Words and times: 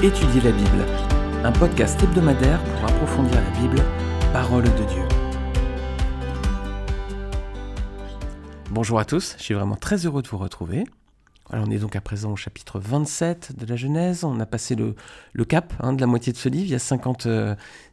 Étudier 0.00 0.40
la 0.42 0.52
Bible, 0.52 0.86
un 1.42 1.50
podcast 1.50 2.00
hebdomadaire 2.00 2.62
pour 2.62 2.84
approfondir 2.84 3.34
la 3.34 3.50
Bible, 3.58 3.82
parole 4.32 4.62
de 4.62 4.84
Dieu. 4.84 5.02
Bonjour 8.70 9.00
à 9.00 9.04
tous, 9.04 9.34
je 9.38 9.42
suis 9.42 9.54
vraiment 9.54 9.74
très 9.74 10.06
heureux 10.06 10.22
de 10.22 10.28
vous 10.28 10.38
retrouver. 10.38 10.84
Alors 11.50 11.66
on 11.66 11.70
est 11.72 11.80
donc 11.80 11.96
à 11.96 12.00
présent 12.00 12.30
au 12.30 12.36
chapitre 12.36 12.78
27 12.78 13.58
de 13.58 13.66
la 13.66 13.74
Genèse, 13.74 14.22
on 14.22 14.38
a 14.38 14.46
passé 14.46 14.76
le, 14.76 14.94
cap 15.44 15.74
hein, 15.80 15.92
de 15.92 16.00
la 16.00 16.06
moitié 16.06 16.32
de 16.32 16.38
ce 16.38 16.48
livre, 16.48 16.66
il 16.66 16.70
y 16.70 16.76
a 16.76 16.78
50, 16.78 17.26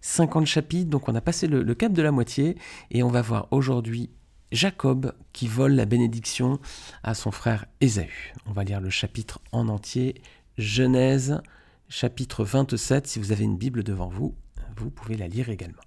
50 0.01 0.43
euh, 0.43 0.45
chapitres, 0.45 0.91
donc 0.91 1.09
on 1.09 1.15
a 1.15 1.21
passé 1.21 1.47
le, 1.47 1.63
le 1.63 1.73
cap 1.73 1.91
de 1.91 2.03
la 2.03 2.11
moitié, 2.11 2.55
et 2.91 3.01
on 3.01 3.09
va 3.09 3.23
voir 3.23 3.47
aujourd'hui 3.49 4.11
Jacob 4.51 5.11
qui 5.33 5.47
vole 5.47 5.71
la 5.71 5.85
bénédiction 5.85 6.59
à 7.01 7.15
son 7.15 7.31
frère 7.31 7.65
Ésaü. 7.81 8.31
On 8.45 8.51
va 8.51 8.63
lire 8.63 8.79
le 8.79 8.91
chapitre 8.91 9.39
en 9.51 9.69
entier, 9.69 10.21
Genèse 10.59 11.41
chapitre 11.89 12.43
27, 12.43 13.07
si 13.07 13.19
vous 13.19 13.31
avez 13.31 13.43
une 13.43 13.57
Bible 13.57 13.83
devant 13.83 14.07
vous, 14.07 14.33
vous 14.77 14.89
pouvez 14.89 15.15
la 15.15 15.27
lire 15.27 15.49
également. 15.49 15.81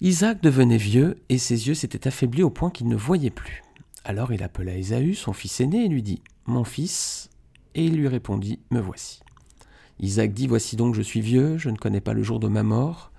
Isaac 0.00 0.42
devenait 0.42 0.76
vieux 0.76 1.18
et 1.28 1.38
ses 1.38 1.68
yeux 1.68 1.74
s'étaient 1.74 2.06
affaiblis 2.06 2.42
au 2.42 2.50
point 2.50 2.70
qu'il 2.70 2.88
ne 2.88 2.96
voyait 2.96 3.30
plus. 3.30 3.62
Alors 4.04 4.32
il 4.32 4.42
appela 4.42 4.74
Ésaü, 4.74 5.14
son 5.14 5.32
fils 5.32 5.60
aîné, 5.60 5.84
et 5.84 5.88
lui 5.88 6.02
dit 6.02 6.22
Mon 6.46 6.64
fils 6.64 7.30
Et 7.74 7.84
il 7.84 7.96
lui 7.96 8.08
répondit 8.08 8.60
Me 8.70 8.80
voici. 8.80 9.20
Isaac 10.00 10.32
dit 10.32 10.46
Voici 10.46 10.76
donc, 10.76 10.94
je 10.94 11.02
suis 11.02 11.20
vieux, 11.20 11.56
je 11.58 11.70
ne 11.70 11.76
connais 11.76 12.00
pas 12.00 12.12
le 12.12 12.22
jour 12.22 12.40
de 12.40 12.48
ma 12.48 12.62
mort. 12.62 13.12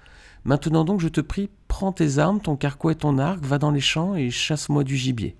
Maintenant 0.43 0.85
donc, 0.85 0.99
je 0.99 1.07
te 1.07 1.21
prie, 1.21 1.49
prends 1.67 1.91
tes 1.91 2.19
armes, 2.19 2.39
ton 2.39 2.55
carquois 2.55 2.91
et 2.91 2.95
ton 2.95 3.17
arc, 3.17 3.43
va 3.43 3.57
dans 3.57 3.71
les 3.71 3.81
champs 3.81 4.15
et 4.15 4.29
chasse-moi 4.29 4.83
du 4.83 4.95
gibier. 4.95 5.35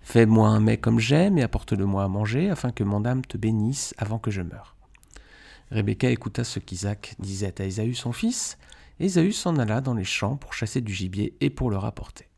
Fais-moi 0.00 0.48
un 0.48 0.60
mets 0.60 0.78
comme 0.78 0.98
j'aime 0.98 1.36
et 1.38 1.42
apporte-le-moi 1.42 2.04
à 2.04 2.08
manger, 2.08 2.48
afin 2.48 2.70
que 2.70 2.84
mon 2.84 3.04
âme 3.04 3.24
te 3.24 3.36
bénisse 3.36 3.94
avant 3.98 4.18
que 4.18 4.30
je 4.30 4.42
meure. 4.42 4.73
Rebecca 5.70 6.10
écouta 6.10 6.44
ce 6.44 6.58
qu'Isaac 6.58 7.14
disait 7.18 7.60
à 7.60 7.64
Ésaü 7.64 7.94
son 7.94 8.12
fils. 8.12 8.58
Ésaü 9.00 9.32
s'en 9.32 9.56
alla 9.56 9.80
dans 9.80 9.94
les 9.94 10.04
champs 10.04 10.36
pour 10.36 10.54
chasser 10.54 10.80
du 10.80 10.94
gibier 10.94 11.34
et 11.40 11.50
pour 11.50 11.70
le 11.70 11.76
rapporter. 11.76 12.28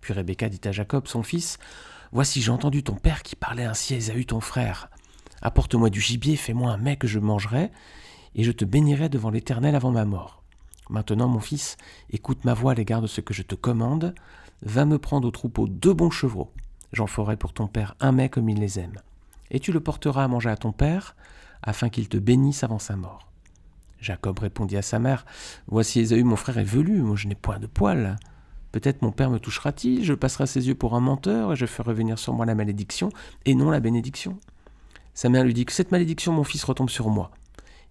Puis 0.00 0.12
Rebecca 0.12 0.48
dit 0.48 0.60
à 0.64 0.72
Jacob 0.72 1.06
son 1.06 1.22
fils 1.22 1.58
Voici, 2.12 2.42
j'ai 2.42 2.50
entendu 2.50 2.82
ton 2.82 2.94
père 2.94 3.22
qui 3.22 3.36
parlait 3.36 3.64
ainsi 3.64 3.94
à 3.94 3.96
Ésaü 3.96 4.26
ton 4.26 4.40
frère. 4.40 4.90
Apporte-moi 5.40 5.90
du 5.90 6.00
gibier, 6.00 6.36
fais-moi 6.36 6.70
un 6.70 6.76
mets 6.76 6.96
que 6.96 7.08
je 7.08 7.18
mangerai, 7.18 7.70
et 8.34 8.44
je 8.44 8.52
te 8.52 8.64
bénirai 8.64 9.08
devant 9.08 9.30
l'Éternel 9.30 9.74
avant 9.74 9.90
ma 9.90 10.04
mort. 10.04 10.42
Maintenant, 10.90 11.28
mon 11.28 11.40
fils, 11.40 11.76
écoute 12.10 12.44
ma 12.44 12.54
voix 12.54 12.72
à 12.72 12.74
l'égard 12.74 13.00
de 13.00 13.06
ce 13.06 13.20
que 13.20 13.34
je 13.34 13.42
te 13.42 13.54
commande. 13.54 14.14
Va 14.62 14.84
me 14.84 14.98
prendre 14.98 15.26
au 15.26 15.30
troupeau 15.30 15.66
deux 15.66 15.94
bons 15.94 16.10
chevreaux. 16.10 16.52
J'en 16.92 17.06
ferai 17.06 17.36
pour 17.36 17.52
ton 17.52 17.66
père 17.66 17.96
un 18.00 18.12
mets 18.12 18.28
comme 18.28 18.48
il 18.48 18.60
les 18.60 18.78
aime. 18.78 19.00
Et 19.50 19.58
tu 19.58 19.72
le 19.72 19.80
porteras 19.80 20.24
à 20.24 20.28
manger 20.28 20.50
à 20.50 20.56
ton 20.56 20.72
père, 20.72 21.16
afin 21.62 21.88
qu'il 21.88 22.08
te 22.08 22.16
bénisse 22.16 22.64
avant 22.64 22.78
sa 22.78 22.96
mort. 22.96 23.28
Jacob 24.00 24.38
répondit 24.38 24.76
à 24.76 24.82
sa 24.82 24.98
mère, 24.98 25.24
Voici 25.68 26.00
Ésaü, 26.00 26.24
mon 26.24 26.36
frère 26.36 26.58
est 26.58 26.64
velu, 26.64 27.00
moi 27.02 27.16
je 27.16 27.28
n'ai 27.28 27.34
point 27.34 27.58
de 27.58 27.66
poils. 27.66 28.16
Peut-être 28.72 29.02
mon 29.02 29.12
père 29.12 29.30
me 29.30 29.38
touchera-t-il, 29.38 30.04
je 30.04 30.14
passerai 30.14 30.46
ses 30.46 30.66
yeux 30.66 30.74
pour 30.74 30.94
un 30.94 31.00
menteur, 31.00 31.52
et 31.52 31.56
je 31.56 31.66
ferai 31.66 31.90
revenir 31.90 32.18
sur 32.18 32.32
moi 32.32 32.46
la 32.46 32.54
malédiction, 32.54 33.10
et 33.44 33.54
non 33.54 33.70
la 33.70 33.80
bénédiction. 33.80 34.38
Sa 35.14 35.28
mère 35.28 35.44
lui 35.44 35.54
dit 35.54 35.66
que 35.66 35.72
cette 35.72 35.92
malédiction, 35.92 36.32
mon 36.32 36.42
fils, 36.42 36.64
retombe 36.64 36.90
sur 36.90 37.10
moi. 37.10 37.30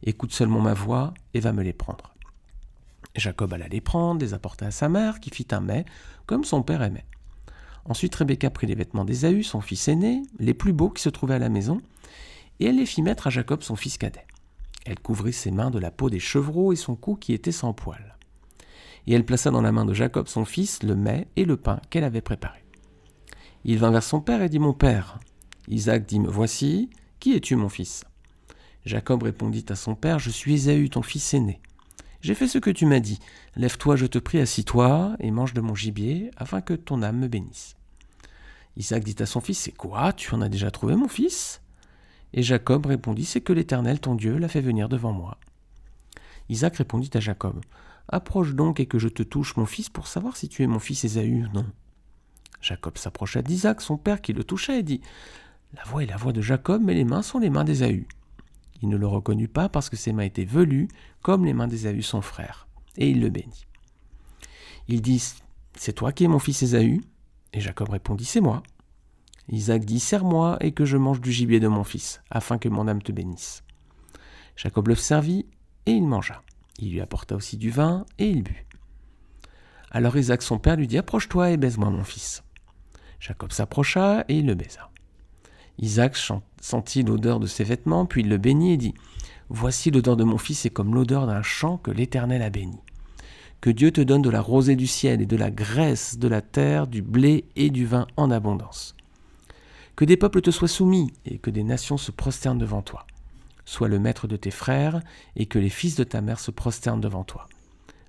Écoute 0.04 0.34
seulement 0.34 0.60
ma 0.60 0.74
voix, 0.74 1.14
et 1.34 1.40
va 1.40 1.54
me 1.54 1.64
les 1.64 1.74
prendre. 1.74 2.16
Jacob 3.16 3.54
alla 3.54 3.68
les 3.68 3.82
prendre, 3.82 4.22
les 4.22 4.34
apporta 4.34 4.66
à 4.66 4.72
sa 4.72 4.90
mère, 4.90 5.20
qui 5.20 5.30
fit 5.30 5.48
un 5.52 5.62
mets, 5.62 5.86
comme 6.26 6.44
son 6.44 6.64
père 6.64 6.82
aimait. 6.82 7.06
Ensuite 7.86 8.16
Rebecca 8.16 8.50
prit 8.50 8.68
les 8.68 8.76
vêtements 8.76 9.06
d'Ésaü, 9.06 9.44
son 9.44 9.62
fils 9.62 9.88
aîné, 9.88 10.24
les 10.40 10.54
plus 10.54 10.74
beaux 10.74 10.90
qui 10.90 11.02
se 11.02 11.10
trouvaient 11.10 11.36
à 11.36 11.40
la 11.40 11.50
maison, 11.50 11.82
et 12.62 12.66
elle 12.66 12.78
les 12.78 12.86
fit 12.86 13.02
mettre 13.02 13.28
à 13.28 13.32
Jacob 13.32 13.64
son 13.64 13.76
fils 13.76 13.98
cadet. 13.98 14.26
Elle 14.86 15.00
couvrit 15.00 15.34
ses 15.34 15.50
mains 15.50 15.72
de 15.72 15.80
la 15.80 15.90
peau 15.90 16.12
des 16.12 16.20
chevreaux 16.20 16.72
et 16.72 16.76
son 16.76 16.96
cou 16.96 17.16
qui 17.16 17.34
était 17.34 17.52
sans 17.52 17.74
poils. 17.74 18.18
Et 19.08 19.14
elle 19.14 19.26
plaça 19.26 19.50
dans 19.50 19.64
la 19.64 19.72
main 19.72 19.84
de 19.84 19.96
Jacob 19.96 20.28
son 20.28 20.46
fils 20.46 20.84
le 20.84 20.96
mets 20.96 21.28
et 21.36 21.46
le 21.46 21.58
pain 21.58 21.82
qu'elle 21.90 22.04
avait 22.04 22.22
préparé. 22.22 22.64
Il 23.66 23.80
vint 23.80 23.90
vers 23.90 24.04
son 24.04 24.22
père 24.22 24.44
et 24.44 24.50
dit 24.50 24.60
Mon 24.60 24.74
père. 24.74 25.20
Isaac 25.68 26.06
dit 26.06 26.20
Me 26.20 26.30
voici, 26.30 26.92
qui 27.20 27.34
es-tu, 27.34 27.56
mon 27.56 27.70
fils? 27.70 28.04
Jacob 28.86 29.24
répondit 29.24 29.66
à 29.70 29.76
son 29.76 29.96
père 29.96 30.20
Je 30.20 30.30
suis 30.30 30.54
Ésaü, 30.54 30.90
ton 30.90 31.02
fils 31.02 31.34
aîné. 31.34 31.62
J'ai 32.22 32.36
fait 32.36 32.48
ce 32.48 32.60
que 32.60 32.70
tu 32.70 32.86
m'as 32.86 33.00
dit. 33.00 33.20
Lève-toi, 33.56 33.96
je 33.96 34.06
te 34.06 34.20
prie, 34.20 34.40
assis-toi 34.40 35.16
et 35.20 35.32
mange 35.32 35.54
de 35.54 35.62
mon 35.62 35.74
gibier, 35.74 36.30
afin 36.38 36.62
que 36.62 36.76
ton 36.76 37.02
âme 37.02 37.18
me 37.18 37.28
bénisse. 37.28 37.76
Isaac 38.78 39.04
dit 39.04 39.16
à 39.20 39.26
son 39.26 39.42
fils 39.42 39.58
C'est 39.58 39.72
quoi? 39.72 40.14
Tu 40.14 40.32
en 40.36 40.42
as 40.42 40.50
déjà 40.50 40.70
trouvé, 40.70 40.96
mon 40.96 41.08
fils? 41.08 41.62
Et 42.34 42.44
Jacob 42.44 42.86
répondit, 42.86 43.26
C'est 43.26 43.42
que 43.42 43.54
l'Éternel, 43.54 44.00
ton 44.00 44.16
Dieu, 44.16 44.38
l'a 44.38 44.48
fait 44.48 44.62
venir 44.62 44.90
devant 44.90 45.12
moi. 45.12 45.38
Isaac 46.50 46.78
répondit 46.78 47.10
à 47.14 47.20
Jacob, 47.20 47.62
Approche 48.08 48.54
donc 48.54 48.80
et 48.80 48.86
que 48.86 49.00
je 49.00 49.08
te 49.08 49.24
touche, 49.24 49.56
mon 49.56 49.66
fils, 49.66 49.90
pour 49.90 50.08
savoir 50.08 50.36
si 50.36 50.50
tu 50.50 50.64
es 50.64 50.68
mon 50.68 50.80
fils 50.80 51.04
Ésaü 51.06 51.46
ou 51.46 51.54
non. 51.54 51.66
Jacob 52.62 52.98
s'approcha 52.98 53.42
d'Isaac, 53.42 53.82
son 53.82 53.98
père, 53.98 54.22
qui 54.22 54.34
le 54.34 54.44
toucha, 54.44 54.78
et 54.78 54.84
dit, 54.84 55.02
La 55.76 55.84
voix 55.84 56.04
est 56.04 56.08
la 56.08 56.18
voix 56.18 56.34
de 56.34 56.42
Jacob, 56.42 56.82
mais 56.84 56.94
les 56.94 57.06
mains 57.06 57.22
sont 57.22 57.40
les 57.40 57.50
mains 57.50 57.64
d'Ésaü. 57.64 58.08
Il 58.82 58.90
ne 58.90 58.98
le 58.98 59.08
reconnut 59.08 59.48
pas 59.48 59.70
parce 59.70 59.90
que 59.90 59.96
ses 59.96 60.12
mains 60.12 60.24
étaient 60.24 60.46
velues, 60.46 60.88
comme 61.22 61.46
les 61.46 61.54
mains 61.54 61.68
d'Ésaü, 61.68 62.02
son 62.02 62.22
frère. 62.22 62.68
Et 62.98 63.10
il 63.10 63.22
le 63.22 63.30
bénit. 63.30 63.66
Il 64.88 65.02
dit, 65.02 65.24
C'est 65.76 65.94
toi 65.94 66.12
qui 66.12 66.26
es 66.26 66.28
mon 66.28 66.40
fils 66.40 66.62
Ésaü? 66.64 67.02
Et 67.54 67.62
Jacob 67.62 67.90
répondit, 67.90 68.26
C'est 68.26 68.42
moi. 68.42 68.64
Isaac 69.50 69.86
dit 69.86 70.00
Serre-moi 70.00 70.58
et 70.62 70.72
que 70.72 70.86
je 70.86 70.98
mange 70.98 71.22
du 71.22 71.32
gibier 71.32 71.60
de 71.60 71.68
mon 71.68 71.84
fils, 71.84 72.22
afin 72.30 72.58
que 72.58 72.70
mon 72.70 72.88
âme 72.88 73.02
te 73.02 73.12
bénisse. 73.12 73.64
Jacob 74.56 74.88
le 74.88 74.96
servit, 74.96 75.46
et 75.86 75.92
il 75.92 76.08
mangea. 76.08 76.42
Il 76.80 76.92
lui 76.92 77.02
apporta 77.02 77.36
aussi 77.36 77.58
du 77.58 77.70
vin, 77.70 78.06
et 78.20 78.30
il 78.30 78.44
but. 78.44 78.66
Alors 79.92 80.16
Isaac 80.16 80.42
son 80.42 80.58
père 80.58 80.78
lui 80.78 80.88
dit 80.88 80.98
Approche-toi 80.98 81.52
et 81.52 81.58
baise-moi 81.58 81.90
mon 81.90 82.04
fils. 82.04 82.44
Jacob 83.20 83.52
s'approcha, 83.52 84.26
et 84.28 84.38
il 84.38 84.46
le 84.46 84.56
baisa. 84.56 84.90
Isaac 85.78 86.16
sentit 86.62 87.04
l'odeur 87.04 87.40
de 87.40 87.48
ses 87.48 87.64
vêtements, 87.64 88.06
puis 88.06 88.22
il 88.22 88.30
le 88.30 88.38
bénit 88.38 88.74
et 88.74 88.78
dit 88.78 88.94
Voici 89.50 89.92
l'odeur 89.92 90.16
de 90.16 90.24
mon 90.24 90.38
fils 90.38 90.66
est 90.66 90.70
comme 90.70 90.96
l'odeur 90.96 91.28
d'un 91.28 91.42
champ 91.42 91.78
que 91.78 91.92
l'Éternel 91.92 92.42
a 92.42 92.50
béni. 92.50 92.80
Que 93.60 93.70
Dieu 93.70 93.92
te 93.92 94.02
donne 94.02 94.22
de 94.22 94.30
la 94.30 94.42
rosée 94.42 94.76
du 94.76 94.88
ciel 94.88 95.22
et 95.22 95.26
de 95.26 95.36
la 95.36 95.52
graisse 95.52 96.18
de 96.18 96.28
la 96.28 96.42
terre, 96.42 96.88
du 96.88 97.02
blé 97.02 97.46
et 97.56 97.70
du 97.70 97.86
vin 97.86 98.08
en 98.16 98.32
abondance. 98.32 98.96
Que 99.96 100.06
des 100.06 100.18
peuples 100.18 100.42
te 100.42 100.52
soient 100.52 100.68
soumis 100.68 101.14
et 101.26 101.38
que 101.38 101.50
des 101.50 101.64
nations 101.64 101.98
se 101.98 102.12
prosternent 102.12 102.58
devant 102.58 102.82
toi. 102.82 103.06
Sois 103.66 103.88
le 103.88 104.00
maître 104.00 104.28
de 104.28 104.38
tes 104.38 104.52
frères 104.52 105.02
et 105.36 105.46
que 105.46 105.60
les 105.60 105.70
fils 105.70 105.96
de 105.96 106.04
ta 106.04 106.22
mère 106.22 106.40
se 106.40 106.52
prosternent 106.52 107.02
devant 107.02 107.24
toi. 107.24 107.48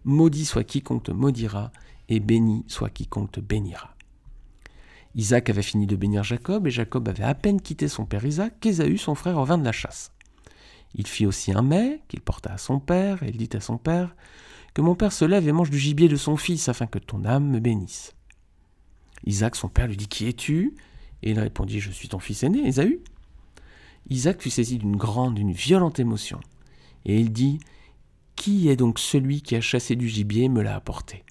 Maudit 0.05 0.45
soit 0.45 0.65
quiconque 0.65 1.05
te 1.05 1.13
maudira 1.13 1.71
et 2.09 2.21
béni 2.21 2.65
soit 2.67 2.91
quiconque 2.91 3.33
te 3.33 3.41
bénira. 3.41 3.95
Isaac 5.15 5.51
avait 5.51 5.63
fini 5.63 5.87
de 5.87 5.97
bénir 5.97 6.25
Jacob 6.25 6.67
et 6.67 6.71
Jacob 6.71 7.09
avait 7.09 7.25
à 7.25 7.35
peine 7.35 7.61
quitté 7.61 7.89
son 7.89 8.07
père 8.07 8.25
Isaac 8.25 8.59
qu'Ésaü 8.61 8.97
son 8.97 9.15
frère 9.15 9.37
revint 9.37 9.59
de 9.59 9.65
la 9.65 9.73
chasse. 9.73 10.13
Il 10.95 11.07
fit 11.07 11.27
aussi 11.27 11.53
un 11.53 11.63
mets 11.63 12.01
qu'il 12.09 12.21
porta 12.21 12.53
à 12.53 12.59
son 12.59 12.81
père 12.81 13.23
et 13.23 13.29
il 13.29 13.37
dit 13.37 13.57
à 13.57 13.61
son 13.61 13.79
père 13.79 14.15
que 14.75 14.81
mon 14.81 14.95
père 14.95 15.13
se 15.13 15.25
lève 15.25 15.47
et 15.47 15.53
mange 15.53 15.71
du 15.71 15.79
gibier 15.79 16.09
de 16.09 16.17
son 16.17 16.37
fils 16.37 16.69
afin 16.69 16.87
que 16.87 16.99
ton 16.99 17.25
âme 17.25 17.49
me 17.49 17.61
bénisse. 17.61 18.15
Isaac 19.25 19.55
son 19.57 19.69
père 19.69 19.87
lui 19.87 19.97
dit 19.97 20.09
Qui 20.09 20.29
es-tu? 20.29 20.75
Et 21.23 21.31
il 21.31 21.39
répondit 21.39 21.81
Je 21.81 21.91
suis 21.91 22.09
ton 22.09 22.19
fils 22.19 22.43
aîné, 22.43 22.67
Ésaü. 22.67 23.01
Isaac 24.11 24.43
fut 24.43 24.51
saisi 24.51 24.79
d'une 24.79 24.97
grande, 24.97 25.35
d'une 25.35 25.53
violente 25.53 26.01
émotion. 26.01 26.41
Et 27.05 27.19
il 27.19 27.33
dit 27.33 27.61
Qui 28.37 28.69
est 28.69 28.77
donc 28.77 28.99
celui 28.99 29.43
qui 29.43 29.57
a 29.57 29.61
chassé 29.61 29.97
du 29.97 30.09
gibier 30.09 30.45
et 30.45 30.49
me 30.49 30.63
l'a 30.63 30.75
apporté 30.75 31.25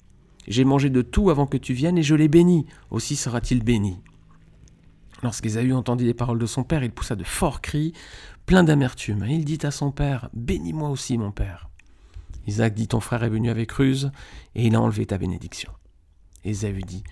J'ai 0.48 0.64
mangé 0.64 0.90
de 0.90 1.02
tout 1.02 1.30
avant 1.30 1.46
que 1.46 1.56
tu 1.56 1.74
viennes 1.74 1.98
et 1.98 2.02
je 2.02 2.14
l'ai 2.14 2.28
béni, 2.28 2.66
aussi 2.90 3.16
sera-t-il 3.16 3.62
béni. 3.62 3.98
Lorsqu'Ésaü 5.22 5.72
entendit 5.72 6.04
les 6.04 6.14
paroles 6.14 6.40
de 6.40 6.46
son 6.46 6.64
père, 6.64 6.82
il 6.82 6.90
poussa 6.90 7.14
de 7.14 7.22
forts 7.22 7.60
cris, 7.60 7.92
plein 8.44 8.64
d'amertume. 8.64 9.24
Et 9.24 9.34
il 9.34 9.44
dit 9.44 9.60
à 9.62 9.70
son 9.70 9.92
père 9.92 10.28
Bénis-moi 10.34 10.88
aussi, 10.88 11.16
mon 11.16 11.30
père. 11.30 11.68
Isaac 12.48 12.74
dit 12.74 12.88
Ton 12.88 13.00
frère 13.00 13.22
est 13.22 13.28
venu 13.28 13.50
avec 13.50 13.70
ruse, 13.70 14.10
et 14.56 14.66
il 14.66 14.74
a 14.74 14.80
enlevé 14.80 15.06
ta 15.06 15.18
bénédiction. 15.18 15.70
Dit 16.44 17.04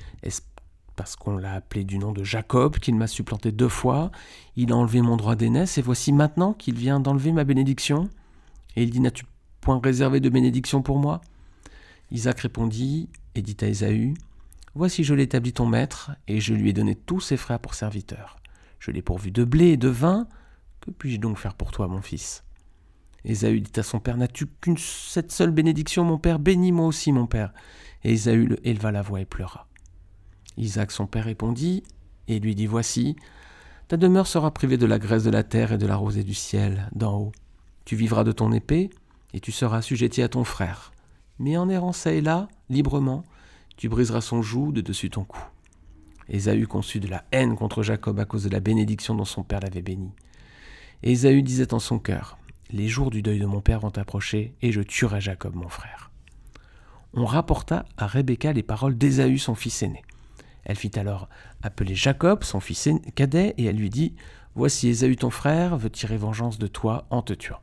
parce 1.00 1.16
qu'on 1.16 1.38
l'a 1.38 1.54
appelé 1.54 1.82
du 1.82 1.96
nom 1.96 2.12
de 2.12 2.22
Jacob, 2.22 2.76
qu'il 2.76 2.94
m'a 2.94 3.06
supplanté 3.06 3.52
deux 3.52 3.70
fois. 3.70 4.10
Il 4.56 4.70
a 4.70 4.76
enlevé 4.76 5.00
mon 5.00 5.16
droit 5.16 5.34
d'aînesse, 5.34 5.78
et 5.78 5.82
voici 5.82 6.12
maintenant 6.12 6.52
qu'il 6.52 6.74
vient 6.74 7.00
d'enlever 7.00 7.32
ma 7.32 7.44
bénédiction. 7.44 8.10
Et 8.76 8.82
il 8.82 8.90
dit 8.90 9.00
N'as-tu 9.00 9.24
point 9.62 9.80
réservé 9.82 10.20
de 10.20 10.28
bénédiction 10.28 10.82
pour 10.82 10.98
moi? 10.98 11.22
Isaac 12.10 12.40
répondit 12.40 13.08
et 13.34 13.40
dit 13.40 13.56
à 13.62 13.68
Ésaü 13.68 14.12
Voici, 14.74 15.02
je 15.02 15.14
l'établis 15.14 15.54
ton 15.54 15.64
maître, 15.64 16.10
et 16.28 16.38
je 16.38 16.52
lui 16.52 16.68
ai 16.68 16.74
donné 16.74 16.96
tous 16.96 17.20
ses 17.20 17.38
frères 17.38 17.60
pour 17.60 17.72
serviteurs. 17.72 18.36
Je 18.78 18.90
l'ai 18.90 19.00
pourvu 19.00 19.30
de 19.30 19.44
blé 19.44 19.68
et 19.68 19.76
de 19.78 19.88
vin. 19.88 20.28
Que 20.82 20.90
puis-je 20.90 21.18
donc 21.18 21.38
faire 21.38 21.54
pour 21.54 21.70
toi, 21.70 21.88
mon 21.88 22.02
fils? 22.02 22.44
Ésaü 23.24 23.62
dit 23.62 23.80
à 23.80 23.82
son 23.82 24.00
père 24.00 24.18
N'as-tu 24.18 24.48
qu'une 24.60 24.76
cette 24.76 25.32
seule 25.32 25.50
bénédiction, 25.50 26.04
mon 26.04 26.18
père? 26.18 26.38
Bénis-moi 26.38 26.84
aussi, 26.84 27.10
mon 27.10 27.26
père. 27.26 27.54
Et 28.04 28.12
Ésaü 28.12 28.44
le 28.44 28.68
éleva 28.68 28.92
la 28.92 29.00
voix 29.00 29.22
et 29.22 29.24
pleura. 29.24 29.66
Isaac 30.56 30.90
son 30.90 31.06
père 31.06 31.24
répondit 31.24 31.82
et 32.28 32.38
lui 32.38 32.54
dit 32.54 32.66
Voici, 32.66 33.16
ta 33.88 33.96
demeure 33.96 34.26
sera 34.26 34.52
privée 34.52 34.76
de 34.76 34.86
la 34.86 34.98
graisse 34.98 35.24
de 35.24 35.30
la 35.30 35.42
terre 35.42 35.72
et 35.72 35.78
de 35.78 35.86
la 35.86 35.96
rosée 35.96 36.24
du 36.24 36.34
ciel 36.34 36.88
d'en 36.94 37.18
haut. 37.18 37.32
Tu 37.84 37.96
vivras 37.96 38.24
de 38.24 38.32
ton 38.32 38.52
épée, 38.52 38.90
et 39.32 39.40
tu 39.40 39.52
seras 39.52 39.78
assujetti 39.78 40.22
à 40.22 40.28
ton 40.28 40.44
frère. 40.44 40.92
Mais 41.38 41.56
en 41.56 41.68
errant 41.68 41.92
ça 41.92 42.12
et 42.12 42.20
là, 42.20 42.48
librement, 42.68 43.24
tu 43.76 43.88
briseras 43.88 44.20
son 44.20 44.42
joug 44.42 44.72
de 44.72 44.80
dessus 44.80 45.10
ton 45.10 45.24
cou. 45.24 45.40
Ésaü 46.28 46.66
conçut 46.66 47.00
de 47.00 47.08
la 47.08 47.24
haine 47.32 47.56
contre 47.56 47.82
Jacob 47.82 48.20
à 48.20 48.24
cause 48.24 48.44
de 48.44 48.50
la 48.50 48.60
bénédiction 48.60 49.14
dont 49.14 49.24
son 49.24 49.42
père 49.42 49.60
l'avait 49.60 49.82
béni. 49.82 50.10
Ésaü 51.02 51.42
disait 51.42 51.74
en 51.74 51.78
son 51.78 51.98
cœur, 51.98 52.38
Les 52.70 52.86
jours 52.86 53.10
du 53.10 53.22
deuil 53.22 53.40
de 53.40 53.46
mon 53.46 53.60
père 53.60 53.80
vont 53.80 53.96
approcher, 53.96 54.54
et 54.62 54.70
je 54.70 54.82
tuerai 54.82 55.20
Jacob 55.20 55.56
mon 55.56 55.68
frère. 55.68 56.10
On 57.14 57.24
rapporta 57.24 57.86
à 57.96 58.06
Rebecca 58.06 58.52
les 58.52 58.62
paroles 58.62 58.96
d'Ésaü 58.96 59.38
son 59.38 59.56
fils 59.56 59.82
aîné. 59.82 60.02
Elle 60.64 60.76
fit 60.76 60.98
alors 60.98 61.28
appeler 61.62 61.94
Jacob, 61.94 62.44
son 62.44 62.60
fils 62.60 62.88
cadet, 63.14 63.54
et 63.58 63.64
elle 63.64 63.76
lui 63.76 63.90
dit, 63.90 64.14
Voici 64.54 64.88
Ésaü 64.88 65.16
ton 65.16 65.30
frère 65.30 65.76
veut 65.76 65.90
tirer 65.90 66.16
vengeance 66.16 66.58
de 66.58 66.66
toi 66.66 67.06
en 67.10 67.22
te 67.22 67.32
tuant. 67.32 67.60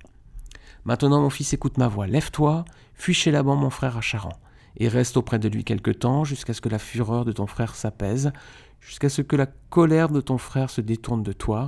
Maintenant 0.86 1.22
mon 1.22 1.30
fils 1.30 1.54
écoute 1.54 1.78
ma 1.78 1.88
voix, 1.88 2.08
lève-toi, 2.08 2.64
fuis 2.94 3.14
chez 3.14 3.32
Laban 3.32 3.56
mon 3.56 3.70
frère 3.70 3.98
à 3.98 4.02
Charan, 4.02 4.40
et 4.78 4.88
reste 4.88 5.18
auprès 5.18 5.38
de 5.38 5.50
lui 5.50 5.64
quelque 5.64 5.92
temps 5.92 6.24
jusqu'à 6.24 6.54
ce 6.54 6.62
que 6.62 6.70
la 6.70 6.80
fureur 6.80 7.26
de 7.26 7.34
ton 7.34 7.46
frère 7.46 7.76
s'apaise, 7.76 8.32
jusqu'à 8.80 9.10
ce 9.10 9.22
que 9.22 9.36
la 9.36 9.48
colère 9.70 10.10
de 10.10 10.22
ton 10.22 10.38
frère 10.38 10.70
se 10.70 10.82
détourne 10.82 11.24
de 11.24 11.34
toi, 11.34 11.68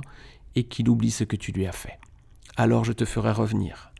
et 0.54 0.64
qu'il 0.64 0.88
oublie 0.88 1.10
ce 1.10 1.24
que 1.24 1.36
tu 1.36 1.52
lui 1.52 1.66
as 1.66 1.72
fait. 1.72 1.98
Alors 2.56 2.84
je 2.84 2.92
te 2.92 3.04
ferai 3.04 3.30
revenir. 3.30 3.92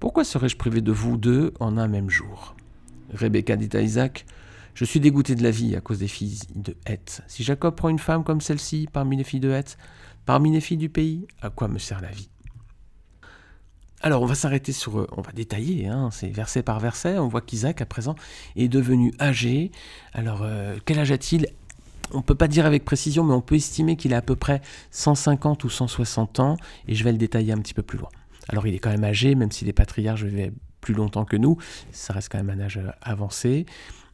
Pourquoi 0.00 0.22
serais-je 0.22 0.56
privé 0.56 0.80
de 0.80 0.92
vous 0.92 1.16
deux 1.16 1.54
en 1.60 1.76
un 1.76 1.88
même 1.88 2.10
jour? 2.10 2.54
Rebecca 3.12 3.56
dit 3.56 3.74
à 3.76 3.80
Isaac, 3.80 4.26
Je 4.78 4.84
suis 4.84 5.00
dégoûté 5.00 5.34
de 5.34 5.42
la 5.42 5.50
vie 5.50 5.74
à 5.74 5.80
cause 5.80 5.98
des 5.98 6.06
filles 6.06 6.38
de 6.54 6.76
Heth. 6.86 7.22
Si 7.26 7.42
Jacob 7.42 7.74
prend 7.74 7.88
une 7.88 7.98
femme 7.98 8.22
comme 8.22 8.40
celle-ci 8.40 8.86
parmi 8.92 9.16
les 9.16 9.24
filles 9.24 9.40
de 9.40 9.50
Heth, 9.50 9.76
parmi 10.24 10.52
les 10.52 10.60
filles 10.60 10.76
du 10.76 10.88
pays, 10.88 11.26
à 11.42 11.50
quoi 11.50 11.66
me 11.66 11.80
sert 11.80 12.00
la 12.00 12.12
vie? 12.12 12.28
Alors 14.02 14.22
on 14.22 14.26
va 14.26 14.36
s'arrêter 14.36 14.70
sur, 14.70 15.00
euh, 15.00 15.08
on 15.16 15.20
va 15.20 15.32
détailler, 15.32 15.88
hein, 15.88 16.10
c'est 16.12 16.28
verset 16.28 16.62
par 16.62 16.78
verset, 16.78 17.18
on 17.18 17.26
voit 17.26 17.40
qu'Isaac 17.40 17.80
à 17.80 17.86
présent 17.86 18.14
est 18.54 18.68
devenu 18.68 19.12
âgé. 19.18 19.72
Alors 20.12 20.42
euh, 20.44 20.76
quel 20.84 21.00
âge 21.00 21.10
a-t-il? 21.10 21.48
On 22.12 22.18
ne 22.18 22.22
peut 22.22 22.36
pas 22.36 22.46
dire 22.46 22.64
avec 22.64 22.84
précision, 22.84 23.24
mais 23.24 23.34
on 23.34 23.40
peut 23.40 23.56
estimer 23.56 23.96
qu'il 23.96 24.14
a 24.14 24.18
à 24.18 24.22
peu 24.22 24.36
près 24.36 24.62
150 24.92 25.64
ou 25.64 25.70
160 25.70 26.38
ans, 26.38 26.56
et 26.86 26.94
je 26.94 27.02
vais 27.02 27.10
le 27.10 27.18
détailler 27.18 27.52
un 27.52 27.58
petit 27.58 27.74
peu 27.74 27.82
plus 27.82 27.98
loin. 27.98 28.10
Alors 28.48 28.64
il 28.68 28.76
est 28.76 28.78
quand 28.78 28.90
même 28.90 29.02
âgé, 29.02 29.34
même 29.34 29.50
si 29.50 29.64
les 29.64 29.72
patriarches 29.72 30.22
vivaient 30.22 30.52
plus 30.80 30.94
longtemps 30.94 31.24
que 31.24 31.36
nous, 31.36 31.58
ça 31.92 32.12
reste 32.12 32.30
quand 32.30 32.42
même 32.42 32.50
un 32.50 32.62
âge 32.62 32.78
euh, 32.78 32.90
avancé. 33.02 33.66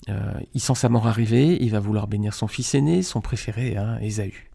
Euh, 0.08 0.32
il 0.52 0.60
sent 0.60 0.74
sa 0.74 0.88
mort 0.88 1.06
arriver, 1.06 1.56
il 1.60 1.70
va 1.70 1.80
vouloir 1.80 2.06
bénir 2.06 2.34
son 2.34 2.46
fils 2.46 2.74
aîné, 2.74 3.02
son 3.02 3.20
préféré, 3.20 3.76
hein, 3.76 3.98
Ésaü. 4.00 4.50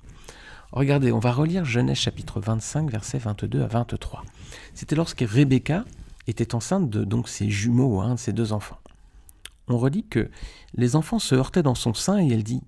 Regardez, 0.72 1.12
on 1.12 1.20
va 1.20 1.32
relire 1.32 1.66
Genèse 1.66 1.98
chapitre 1.98 2.40
25, 2.40 2.92
versets 2.92 3.18
22 3.18 3.64
à 3.64 3.68
23. 3.68 4.24
C'était 4.76 4.96
lorsque 4.96 5.26
Rebecca 5.28 5.84
était 6.28 6.54
enceinte 6.54 6.90
de 6.90 7.04
donc 7.04 7.28
ses 7.28 7.50
jumeaux, 7.50 8.02
hein, 8.02 8.16
de 8.16 8.20
ses 8.20 8.34
deux 8.34 8.54
enfants. 8.54 8.78
On 9.68 9.78
relit 9.78 10.06
que 10.08 10.30
les 10.76 10.96
enfants 10.96 11.20
se 11.20 11.34
heurtaient 11.34 11.64
dans 11.64 11.76
son 11.76 11.94
sein 11.94 12.20
et 12.20 12.28
elle 12.32 12.44
dit 12.44 12.62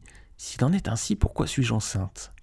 s'il 0.43 0.63
en 0.63 0.73
est 0.73 0.87
ainsi, 0.87 1.15
pourquoi 1.15 1.45
suis-je 1.45 1.71
enceinte? 1.71 2.33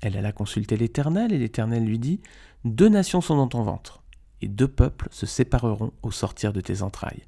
Elle 0.00 0.16
alla 0.16 0.32
consulter 0.32 0.78
l'Éternel, 0.78 1.34
et 1.34 1.38
l'Éternel 1.38 1.84
lui 1.84 1.98
dit 1.98 2.22
Deux 2.64 2.88
nations 2.88 3.20
sont 3.20 3.36
dans 3.36 3.46
ton 3.46 3.62
ventre, 3.62 4.01
et 4.42 4.48
deux 4.48 4.68
peuples 4.68 5.08
se 5.10 5.26
sépareront 5.26 5.92
au 6.02 6.10
sortir 6.10 6.52
de 6.52 6.60
tes 6.60 6.82
entrailles. 6.82 7.24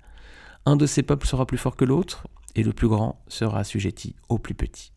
Un 0.67 0.77
de 0.77 0.87
ces 0.87 1.03
peuples 1.03 1.27
sera 1.27 1.47
plus 1.47 1.59
fort 1.59 1.77
que 1.77 1.85
l'autre, 1.85 2.27
et 2.55 2.63
le 2.63 2.73
plus 2.73 2.89
grand 2.89 3.21
sera 3.29 3.61
assujetti 3.61 4.15
au 4.29 4.39
plus 4.39 4.55
petit. 4.55 4.93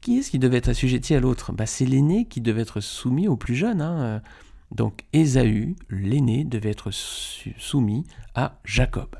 Qui 0.00 0.18
est-ce 0.18 0.30
qui 0.30 0.38
devait 0.38 0.58
être 0.58 0.68
assujetti 0.68 1.14
à 1.14 1.20
l'autre? 1.20 1.52
Bah, 1.52 1.66
C'est 1.66 1.86
l'aîné 1.86 2.26
qui 2.26 2.40
devait 2.40 2.62
être 2.62 2.80
soumis 2.80 3.28
au 3.28 3.36
plus 3.36 3.56
jeune. 3.56 3.80
Hein. 3.80 4.22
Donc 4.70 5.04
Ésaü, 5.12 5.76
l'aîné, 5.90 6.44
devait 6.44 6.70
être 6.70 6.90
soumis 6.92 8.04
à 8.34 8.60
Jacob. 8.64 9.16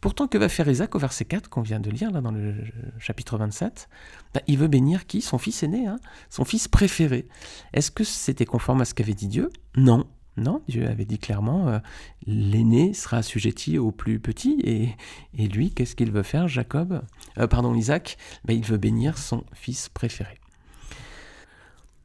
Pourtant, 0.00 0.28
que 0.28 0.38
va 0.38 0.48
faire 0.48 0.68
Isaac 0.68 0.94
au 0.94 0.98
verset 0.98 1.24
4 1.24 1.48
qu'on 1.48 1.62
vient 1.62 1.80
de 1.80 1.90
lire 1.90 2.10
là 2.10 2.20
dans 2.20 2.30
le 2.30 2.54
chapitre 2.98 3.36
27 3.36 3.88
ben, 4.34 4.40
Il 4.46 4.58
veut 4.58 4.68
bénir 4.68 5.06
qui? 5.06 5.20
Son 5.20 5.38
fils 5.38 5.62
aîné, 5.62 5.86
hein 5.86 5.98
son 6.30 6.44
fils 6.44 6.68
préféré. 6.68 7.26
Est-ce 7.72 7.90
que 7.90 8.04
c'était 8.04 8.44
conforme 8.44 8.80
à 8.80 8.84
ce 8.84 8.94
qu'avait 8.94 9.14
dit 9.14 9.28
Dieu? 9.28 9.50
Non. 9.76 10.06
Non, 10.38 10.62
Dieu 10.68 10.86
avait 10.86 11.04
dit 11.04 11.18
clairement, 11.18 11.68
euh, 11.68 11.78
l'aîné 12.26 12.94
sera 12.94 13.18
assujetti 13.18 13.76
au 13.76 13.90
plus 13.90 14.20
petit, 14.20 14.60
et, 14.62 14.90
et 15.36 15.48
lui, 15.48 15.70
qu'est-ce 15.70 15.96
qu'il 15.96 16.12
veut 16.12 16.22
faire, 16.22 16.46
Jacob? 16.46 17.02
Euh, 17.38 17.48
Pardon, 17.48 17.74
Isaac? 17.74 18.16
Ben, 18.44 18.56
Il 18.56 18.64
veut 18.64 18.78
bénir 18.78 19.18
son 19.18 19.42
fils 19.52 19.88
préféré. 19.88 20.38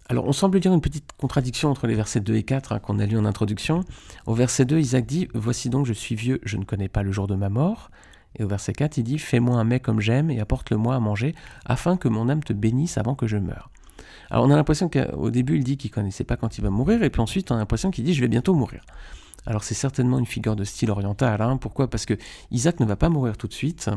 Alors, 0.09 0.25
on 0.25 0.31
semble 0.33 0.59
dire 0.59 0.73
une 0.73 0.81
petite 0.81 1.11
contradiction 1.17 1.69
entre 1.69 1.87
les 1.87 1.95
versets 1.95 2.19
2 2.19 2.35
et 2.35 2.43
4 2.43 2.73
hein, 2.73 2.79
qu'on 2.79 2.99
a 2.99 3.05
lu 3.05 3.17
en 3.17 3.25
introduction. 3.25 3.85
Au 4.25 4.33
verset 4.33 4.65
2, 4.65 4.79
Isaac 4.79 5.05
dit 5.05 5.27
Voici 5.33 5.69
donc, 5.69 5.85
je 5.85 5.93
suis 5.93 6.15
vieux, 6.15 6.41
je 6.43 6.57
ne 6.57 6.65
connais 6.65 6.89
pas 6.89 7.03
le 7.03 7.11
jour 7.11 7.27
de 7.27 7.35
ma 7.35 7.49
mort. 7.49 7.89
Et 8.35 8.43
au 8.43 8.47
verset 8.47 8.73
4, 8.73 8.97
il 8.97 9.03
dit 9.03 9.19
Fais-moi 9.19 9.57
un 9.57 9.63
mets 9.63 9.79
comme 9.79 10.01
j'aime 10.01 10.31
et 10.31 10.39
apporte-le-moi 10.39 10.95
à 10.95 10.99
manger, 10.99 11.35
afin 11.65 11.97
que 11.97 12.07
mon 12.07 12.29
âme 12.29 12.43
te 12.43 12.51
bénisse 12.51 12.97
avant 12.97 13.15
que 13.15 13.27
je 13.27 13.37
meure. 13.37 13.69
Alors, 14.29 14.45
on 14.45 14.51
a 14.51 14.55
l'impression 14.55 14.89
qu'au 14.89 15.29
début, 15.29 15.57
il 15.57 15.63
dit 15.63 15.77
qu'il 15.77 15.91
ne 15.91 15.95
connaissait 15.95 16.23
pas 16.23 16.37
quand 16.37 16.57
il 16.57 16.61
va 16.61 16.69
mourir, 16.69 17.03
et 17.03 17.09
puis 17.09 17.21
ensuite, 17.21 17.51
on 17.51 17.55
a 17.55 17.59
l'impression 17.59 17.91
qu'il 17.91 18.03
dit 18.03 18.13
Je 18.13 18.21
vais 18.21 18.27
bientôt 18.27 18.53
mourir. 18.53 18.81
Alors 19.45 19.63
c'est 19.63 19.73
certainement 19.73 20.19
une 20.19 20.25
figure 20.25 20.55
de 20.55 20.63
style 20.63 20.91
oriental. 20.91 21.41
Hein. 21.41 21.57
Pourquoi? 21.57 21.89
Parce 21.89 22.05
que 22.05 22.17
Isaac 22.51 22.79
ne 22.79 22.85
va 22.85 22.95
pas 22.95 23.09
mourir 23.09 23.37
tout 23.37 23.47
de 23.47 23.53
suite. 23.53 23.89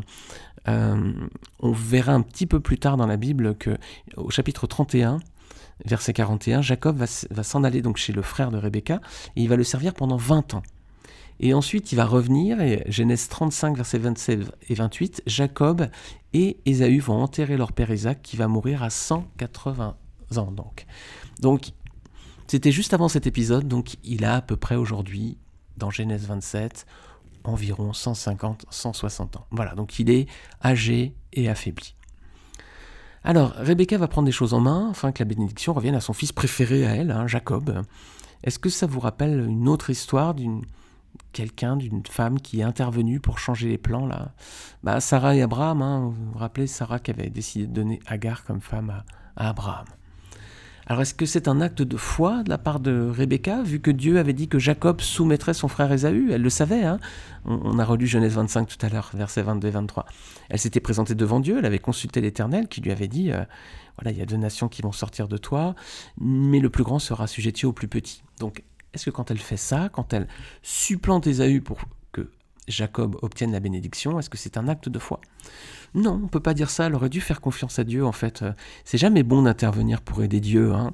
Euh, 0.68 1.12
on 1.60 1.72
verra 1.72 2.12
un 2.12 2.22
petit 2.22 2.46
peu 2.46 2.60
plus 2.60 2.78
tard 2.78 2.96
dans 2.96 3.06
la 3.06 3.16
Bible 3.16 3.54
que 3.56 3.78
au 4.16 4.30
chapitre 4.30 4.66
31, 4.66 5.20
verset 5.84 6.12
41, 6.12 6.62
Jacob 6.62 6.96
va, 6.96 7.42
s'en 7.42 7.62
aller 7.62 7.82
donc 7.82 7.96
chez 7.96 8.12
le 8.12 8.22
frère 8.22 8.50
de 8.50 8.58
Rebecca 8.58 9.00
et 9.36 9.42
il 9.42 9.48
va 9.48 9.56
le 9.56 9.64
servir 9.64 9.94
pendant 9.94 10.16
20 10.16 10.54
ans. 10.54 10.62
Et 11.38 11.52
ensuite, 11.52 11.92
il 11.92 11.96
va 11.96 12.06
revenir, 12.06 12.62
et 12.62 12.82
Genèse 12.88 13.28
35, 13.28 13.76
versets 13.76 13.98
27 13.98 14.40
et 14.70 14.74
28, 14.74 15.22
Jacob 15.26 15.86
et 16.32 16.56
Ésaü 16.64 16.98
vont 16.98 17.22
enterrer 17.22 17.58
leur 17.58 17.72
père 17.72 17.90
Isaac, 17.90 18.22
qui 18.22 18.38
va 18.38 18.48
mourir 18.48 18.82
à 18.82 18.88
180 18.88 19.96
donc 21.40 21.72
c'était 22.46 22.70
juste 22.70 22.94
avant 22.94 23.08
cet 23.08 23.26
épisode, 23.26 23.66
donc 23.66 23.96
il 24.04 24.24
a 24.24 24.36
à 24.36 24.40
peu 24.40 24.56
près 24.56 24.76
aujourd'hui, 24.76 25.36
dans 25.76 25.90
Genèse 25.90 26.26
27, 26.26 26.86
environ 27.44 27.90
150-160 27.90 29.36
ans. 29.36 29.46
Voilà, 29.50 29.74
donc 29.74 29.98
il 29.98 30.10
est 30.10 30.26
âgé 30.64 31.14
et 31.32 31.48
affaibli. 31.48 31.94
Alors, 33.24 33.52
Rebecca 33.56 33.98
va 33.98 34.06
prendre 34.06 34.26
des 34.26 34.32
choses 34.32 34.54
en 34.54 34.60
main 34.60 34.90
afin 34.90 35.10
que 35.10 35.18
la 35.18 35.24
bénédiction 35.24 35.72
revienne 35.72 35.96
à 35.96 36.00
son 36.00 36.12
fils 36.12 36.30
préféré 36.30 36.86
à 36.86 36.94
elle, 36.94 37.10
hein, 37.10 37.26
Jacob. 37.26 37.82
Est-ce 38.44 38.60
que 38.60 38.68
ça 38.68 38.86
vous 38.86 39.00
rappelle 39.00 39.40
une 39.40 39.68
autre 39.68 39.90
histoire 39.90 40.34
d'une 40.34 40.62
quelqu'un, 41.32 41.76
d'une 41.76 42.04
femme 42.06 42.40
qui 42.40 42.60
est 42.60 42.62
intervenue 42.62 43.18
pour 43.18 43.40
changer 43.40 43.68
les 43.68 43.78
plans 43.78 44.06
là? 44.06 44.32
Bah, 44.84 45.00
Sarah 45.00 45.34
et 45.34 45.42
Abraham, 45.42 45.82
hein, 45.82 46.00
vous 46.00 46.32
vous 46.32 46.38
rappelez 46.38 46.68
Sarah 46.68 47.00
qui 47.00 47.10
avait 47.10 47.30
décidé 47.30 47.66
de 47.66 47.72
donner 47.72 48.00
Agar 48.06 48.44
comme 48.44 48.60
femme 48.60 49.02
à 49.34 49.48
Abraham. 49.48 49.86
Alors 50.88 51.02
est-ce 51.02 51.14
que 51.14 51.26
c'est 51.26 51.48
un 51.48 51.60
acte 51.60 51.82
de 51.82 51.96
foi 51.96 52.44
de 52.44 52.48
la 52.48 52.58
part 52.58 52.78
de 52.78 53.10
Rebecca, 53.10 53.60
vu 53.62 53.80
que 53.80 53.90
Dieu 53.90 54.20
avait 54.20 54.32
dit 54.32 54.46
que 54.46 54.60
Jacob 54.60 55.00
soumettrait 55.00 55.52
son 55.52 55.66
frère 55.66 55.90
Ésaü? 55.90 56.30
Elle 56.30 56.42
le 56.42 56.50
savait, 56.50 56.84
hein 56.84 57.00
on, 57.44 57.80
a 57.80 57.84
relu 57.84 58.06
Genèse 58.06 58.34
25 58.34 58.68
tout 58.68 58.86
à 58.86 58.88
l'heure, 58.88 59.10
versets 59.12 59.42
22 59.42 59.66
et 59.66 59.70
23. 59.72 60.06
Elle 60.48 60.60
s'était 60.60 60.78
présentée 60.78 61.16
devant 61.16 61.40
Dieu, 61.40 61.58
elle 61.58 61.66
avait 61.66 61.80
consulté 61.80 62.20
l'Éternel 62.20 62.68
qui 62.68 62.80
lui 62.80 62.92
avait 62.92 63.08
dit, 63.08 63.32
euh, 63.32 63.44
voilà, 63.96 64.12
il 64.12 64.18
y 64.18 64.22
a 64.22 64.26
deux 64.26 64.36
nations 64.36 64.68
qui 64.68 64.82
vont 64.82 64.92
sortir 64.92 65.26
de 65.26 65.38
toi, 65.38 65.74
mais 66.20 66.60
le 66.60 66.70
plus 66.70 66.84
grand 66.84 67.00
sera 67.00 67.24
assujetti 67.24 67.66
au 67.66 67.72
plus 67.72 67.88
petit. 67.88 68.22
Donc 68.38 68.62
est-ce 68.94 69.06
que 69.06 69.10
quand 69.10 69.32
elle 69.32 69.38
fait 69.38 69.56
ça, 69.56 69.88
quand 69.92 70.12
elle 70.12 70.28
supplante 70.62 71.26
Ésaü 71.26 71.60
pour 71.60 71.78
Jacob 72.68 73.16
obtienne 73.22 73.52
la 73.52 73.60
bénédiction, 73.60 74.18
est-ce 74.18 74.30
que 74.30 74.36
c'est 74.36 74.56
un 74.56 74.68
acte 74.68 74.88
de 74.88 74.98
foi? 74.98 75.20
Non, 75.94 76.20
on 76.22 76.28
peut 76.28 76.40
pas 76.40 76.52
dire 76.52 76.68
ça. 76.68 76.86
Elle 76.86 76.94
aurait 76.94 77.08
dû 77.08 77.20
faire 77.20 77.40
confiance 77.40 77.78
à 77.78 77.84
Dieu. 77.84 78.04
En 78.04 78.12
fait, 78.12 78.42
euh, 78.42 78.52
c'est 78.84 78.98
jamais 78.98 79.22
bon 79.22 79.42
d'intervenir 79.42 80.02
pour 80.02 80.22
aider 80.22 80.40
Dieu. 80.40 80.74
Hein. 80.74 80.90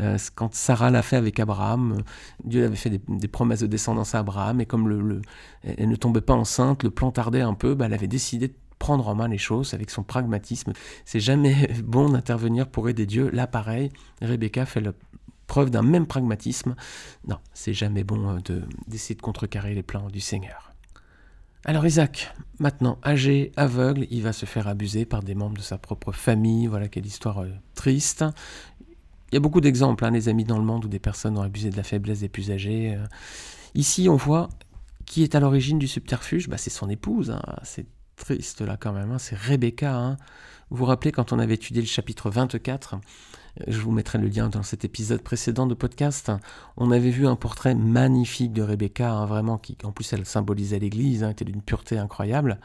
Euh, 0.00 0.16
quand 0.34 0.54
Sarah 0.54 0.90
l'a 0.90 1.02
fait 1.02 1.16
avec 1.16 1.38
Abraham, 1.40 2.02
Dieu 2.44 2.64
avait 2.64 2.76
fait 2.76 2.90
des, 2.90 3.28
promesses 3.28 3.60
de 3.60 3.66
descendance 3.66 4.14
à 4.14 4.20
Abraham, 4.20 4.60
et 4.60 4.66
comme 4.66 4.88
le, 4.88 5.20
elle 5.62 5.88
ne 5.88 5.96
tombait 5.96 6.20
pas 6.20 6.34
enceinte, 6.34 6.84
le 6.84 6.90
plan 6.90 7.10
tardait 7.10 7.42
un 7.42 7.54
peu, 7.54 7.74
bah, 7.74 7.86
elle 7.86 7.94
avait 7.94 8.06
décidé 8.06 8.48
de 8.48 8.54
prendre 8.78 9.08
en 9.08 9.14
main 9.14 9.28
les 9.28 9.38
choses 9.38 9.74
avec 9.74 9.90
son 9.90 10.02
pragmatisme. 10.02 10.72
C'est 11.04 11.20
jamais 11.20 11.68
bon 11.84 12.10
d'intervenir 12.10 12.68
pour 12.68 12.88
aider 12.88 13.04
Dieu. 13.04 13.30
Là, 13.30 13.46
pareil, 13.46 13.90
Rebecca 14.22 14.64
fait 14.64 14.80
la 14.80 14.92
preuve 15.46 15.70
d'un 15.70 15.82
même 15.82 16.06
pragmatisme. 16.06 16.74
Non, 17.26 17.38
c'est 17.52 17.74
jamais 17.74 18.04
bon 18.04 18.38
euh, 18.50 18.60
d'essayer 18.86 19.14
de 19.14 19.22
contrecarrer 19.22 19.74
les 19.74 19.82
plans 19.82 20.08
du 20.08 20.20
Seigneur. 20.20 20.65
Alors 21.68 21.84
Isaac, 21.84 22.32
maintenant 22.60 22.96
âgé, 23.04 23.50
aveugle, 23.56 24.06
il 24.12 24.22
va 24.22 24.32
se 24.32 24.46
faire 24.46 24.68
abuser 24.68 25.04
par 25.04 25.24
des 25.24 25.34
membres 25.34 25.56
de 25.56 25.62
sa 25.62 25.78
propre 25.78 26.12
famille. 26.12 26.68
Voilà 26.68 26.86
quelle 26.86 27.06
histoire 27.06 27.42
euh, 27.42 27.50
triste. 27.74 28.24
Il 29.32 29.34
y 29.34 29.36
a 29.36 29.40
beaucoup 29.40 29.60
d'exemples, 29.60 30.04
hein, 30.04 30.12
les 30.12 30.28
amis 30.28 30.44
dans 30.44 30.58
le 30.58 30.64
monde, 30.64 30.84
où 30.84 30.88
des 30.88 31.00
personnes 31.00 31.36
ont 31.36 31.42
abusé 31.42 31.70
de 31.70 31.76
la 31.76 31.82
faiblesse 31.82 32.20
des 32.20 32.28
plus 32.28 32.52
âgés. 32.52 32.94
Euh. 32.94 33.04
Ici, 33.74 34.08
on 34.08 34.14
voit 34.14 34.48
qui 35.06 35.24
est 35.24 35.34
à 35.34 35.40
l'origine 35.40 35.80
du 35.80 35.88
subterfuge. 35.88 36.48
Bah, 36.48 36.56
c'est 36.56 36.70
son 36.70 36.88
épouse. 36.88 37.32
Hein. 37.32 37.42
Triste 38.16 38.60
là 38.62 38.76
quand 38.78 38.92
même. 38.92 39.12
Hein. 39.12 39.18
C'est 39.18 39.36
Rebecca. 39.36 39.94
Hein. 39.94 40.16
Vous 40.70 40.78
vous 40.78 40.84
rappelez 40.84 41.12
quand 41.12 41.32
on 41.32 41.38
avait 41.38 41.54
étudié 41.54 41.82
le 41.82 41.88
chapitre 41.88 42.30
24 42.30 42.98
je 43.66 43.78
vous 43.80 43.90
mettrai 43.90 44.18
le 44.18 44.28
lien 44.28 44.48
dans 44.48 44.62
cet 44.62 44.84
épisode 44.84 45.22
précédent 45.22 45.66
de 45.66 45.74
podcast. 45.74 46.30
On 46.76 46.90
avait 46.90 47.10
vu 47.10 47.26
un 47.26 47.36
portrait 47.36 47.74
magnifique 47.74 48.52
de 48.52 48.62
Rebecca, 48.62 49.10
hein, 49.10 49.26
vraiment, 49.26 49.58
qui 49.58 49.76
en 49.84 49.92
plus 49.92 50.12
elle 50.12 50.26
symbolisait 50.26 50.78
l'Église, 50.78 51.22
était 51.22 51.44
d'une 51.44 51.62
pureté 51.62 51.98
incroyable. 51.98 52.58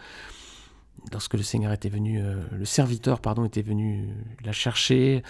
Lorsque 1.12 1.34
le 1.34 1.43
Seigneur 1.43 1.72
était 1.72 1.89
venu, 1.89 2.22
euh, 2.22 2.43
le 2.51 2.65
serviteur 2.65 3.22
pardon 3.22 3.46
était 3.46 3.63
venu 3.63 4.10
la 4.43 4.51
chercher 4.51 5.24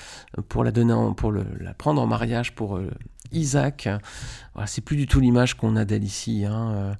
pour 0.50 0.64
la 0.64 0.72
donner, 0.72 0.96
pour 1.16 1.32
la 1.32 1.74
prendre 1.76 2.02
en 2.02 2.08
mariage 2.08 2.56
pour 2.56 2.78
euh, 2.78 2.92
Isaac. 3.32 3.88
C'est 4.66 4.82
plus 4.82 4.98
du 4.98 5.08
tout 5.08 5.20
l'image 5.20 5.56
qu'on 5.56 5.76
a 5.76 5.86
d'elle 5.86 6.04
ici. 6.04 6.44
Euh, 6.46 6.94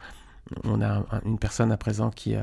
on 0.64 0.82
a 0.82 1.04
une 1.26 1.40
personne 1.40 1.72
à 1.72 1.78
présent 1.78 2.12
qui, 2.12 2.36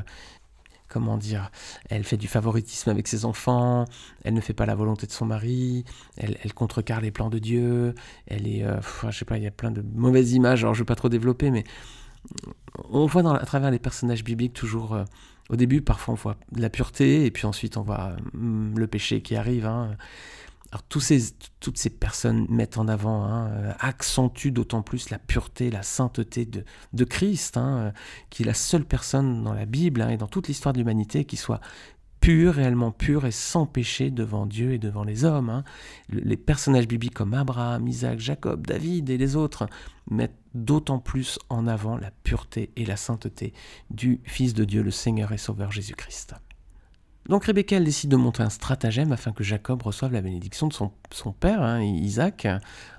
comment 0.89 1.17
dire, 1.17 1.51
elle 1.91 2.05
fait 2.05 2.17
du 2.17 2.29
favoritisme 2.29 2.91
avec 2.91 3.09
ses 3.09 3.25
enfants, 3.25 3.85
elle 4.25 4.35
ne 4.35 4.41
fait 4.41 4.55
pas 4.55 4.67
la 4.67 4.75
volonté 4.75 5.07
de 5.07 5.13
son 5.13 5.27
mari, 5.27 5.85
elle, 6.17 6.53
contrecarre 6.55 7.01
les 7.01 7.11
plans 7.11 7.31
de 7.31 7.39
Dieu, 7.39 7.95
elle 8.27 8.49
est, 8.49 8.65
euh, 8.65 8.81
je 9.09 9.19
sais 9.19 9.25
pas, 9.25 9.37
il 9.37 9.45
y 9.45 9.47
a 9.47 9.51
plein 9.51 9.71
de 9.71 9.83
mauvaises 9.95 10.33
images, 10.33 10.65
alors 10.65 10.75
je 10.75 10.81
ne 10.81 10.85
vais 10.85 10.89
pas 10.89 10.97
trop 10.97 11.09
développer, 11.09 11.51
mais 11.51 11.65
on 12.91 13.07
voit 13.07 13.23
dans, 13.23 13.35
à 13.35 13.45
travers 13.45 13.71
les 13.71 13.79
personnages 13.79 14.25
bibliques 14.25 14.55
toujours, 14.55 14.95
euh, 14.95 15.05
au 15.51 15.57
début 15.57 15.83
parfois 15.83 16.15
on 16.15 16.17
voit 16.17 16.37
la 16.57 16.71
pureté, 16.71 17.27
et 17.27 17.31
puis 17.31 17.47
ensuite 17.47 17.77
on 17.77 17.83
voit 17.83 18.17
euh, 18.35 18.71
le 18.77 18.87
péché 18.87 19.21
qui 19.21 19.37
arrive. 19.37 19.67
Hein. 19.67 19.97
Toutes 20.89 21.03
ces 21.79 21.91
personnes 21.91 22.47
mettent 22.51 22.77
en 22.77 22.89
avant, 22.89 23.25
hein, 23.25 23.49
euh, 23.49 23.73
accentuent 23.79 24.53
d'autant 24.53 24.83
plus 24.83 25.11
la 25.11 25.19
pureté, 25.19 25.71
la 25.71 25.83
sainteté 25.83 26.47
de, 26.47 27.05
Christ, 27.05 27.57
hein, 27.57 27.79
euh, 27.79 27.91
qui 28.29 28.43
est 28.43 28.47
la 28.47 28.55
seule 28.55 28.85
personne 28.85 29.43
dans 29.45 29.55
la 29.55 29.65
Bible 29.65 30.03
hein, 30.03 30.11
et 30.11 30.17
dans 30.19 30.27
toute 30.27 30.49
l'histoire 30.49 30.75
de 30.75 30.79
l'humanité 30.79 31.25
qui 31.25 31.37
soit 31.37 31.61
pure, 32.21 32.55
réellement 32.55 32.91
pure 32.91 33.27
et 33.27 33.31
sans 33.31 33.67
péché 33.67 34.11
devant 34.11 34.47
Dieu 34.47 34.73
et 34.73 34.79
devant 34.79 35.05
les 35.05 35.25
hommes. 35.25 35.63
Les 36.11 36.37
personnages 36.37 36.89
bibliques 36.89 37.15
comme 37.15 37.35
Abraham, 37.35 37.87
Isaac, 37.87 38.19
Jacob, 38.19 38.67
David 38.67 39.09
et 39.11 39.19
les 39.19 39.37
autres 39.37 39.67
mettent 40.11 40.39
d'autant 40.55 40.99
plus 40.99 41.39
en 41.49 41.67
avant 41.67 41.97
la 41.97 42.11
pureté 42.11 42.71
et 42.77 42.85
la 42.85 42.97
sainteté 42.97 43.53
du 43.91 44.21
Fils 44.25 44.55
de 44.55 44.65
Dieu, 44.65 44.83
le 44.83 44.91
Seigneur 44.91 45.33
et 45.33 45.39
Sauveur 45.39 45.71
Jésus-Christ. 45.73 46.35
Donc 47.29 47.45
Rebecca, 47.45 47.77
elle 47.77 47.85
décide 47.85 48.11
de 48.11 48.17
monter 48.17 48.43
un 48.43 48.49
stratagème 48.49 49.13
afin 49.13 49.33
que 49.33 49.45
Jacob 49.45 49.83
reçoive 49.83 50.13
la 50.13 50.23
bénédiction 50.23 50.67
de 50.67 50.73
son, 50.73 51.33
père, 51.33 51.63
hein, 51.63 51.83
Isaac. 51.83 52.49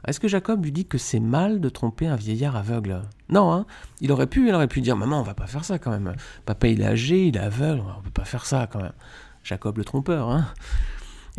Est-ce 0.06 0.20
que 0.20 0.28
Jacob 0.28 0.64
lui 0.64 0.72
dit 0.72 0.86
que 0.86 1.00
c'est 1.00 1.20
mal 1.20 1.60
de 1.60 1.70
tromper 1.70 2.06
un 2.06 2.16
vieillard 2.16 2.56
aveugle? 2.56 3.02
Non, 3.30 3.52
hein 3.52 3.66
il 4.02 4.12
aurait 4.12 4.28
pu, 4.28 4.48
il 4.48 4.54
aurait 4.54 4.68
pu 4.68 4.82
dire 4.82 4.96
Maman, 4.96 5.20
on 5.20 5.24
va 5.24 5.34
pas 5.34 5.48
faire 5.48 5.66
ça 5.66 5.80
quand 5.80 5.90
même. 5.90 6.14
Papa, 6.46 6.68
il 6.68 6.82
est 6.82 6.86
âgé, 6.86 7.28
il 7.28 7.38
est 7.38 7.40
aveugle, 7.40 7.84
on 7.98 8.02
peut 8.02 8.12
pas 8.12 8.26
faire 8.26 8.46
ça 8.46 8.68
quand 8.72 8.82
même. 8.82 8.94
Jacob 9.44 9.80
le 9.80 9.84
trompeur, 9.84 10.30
hein 10.30 10.46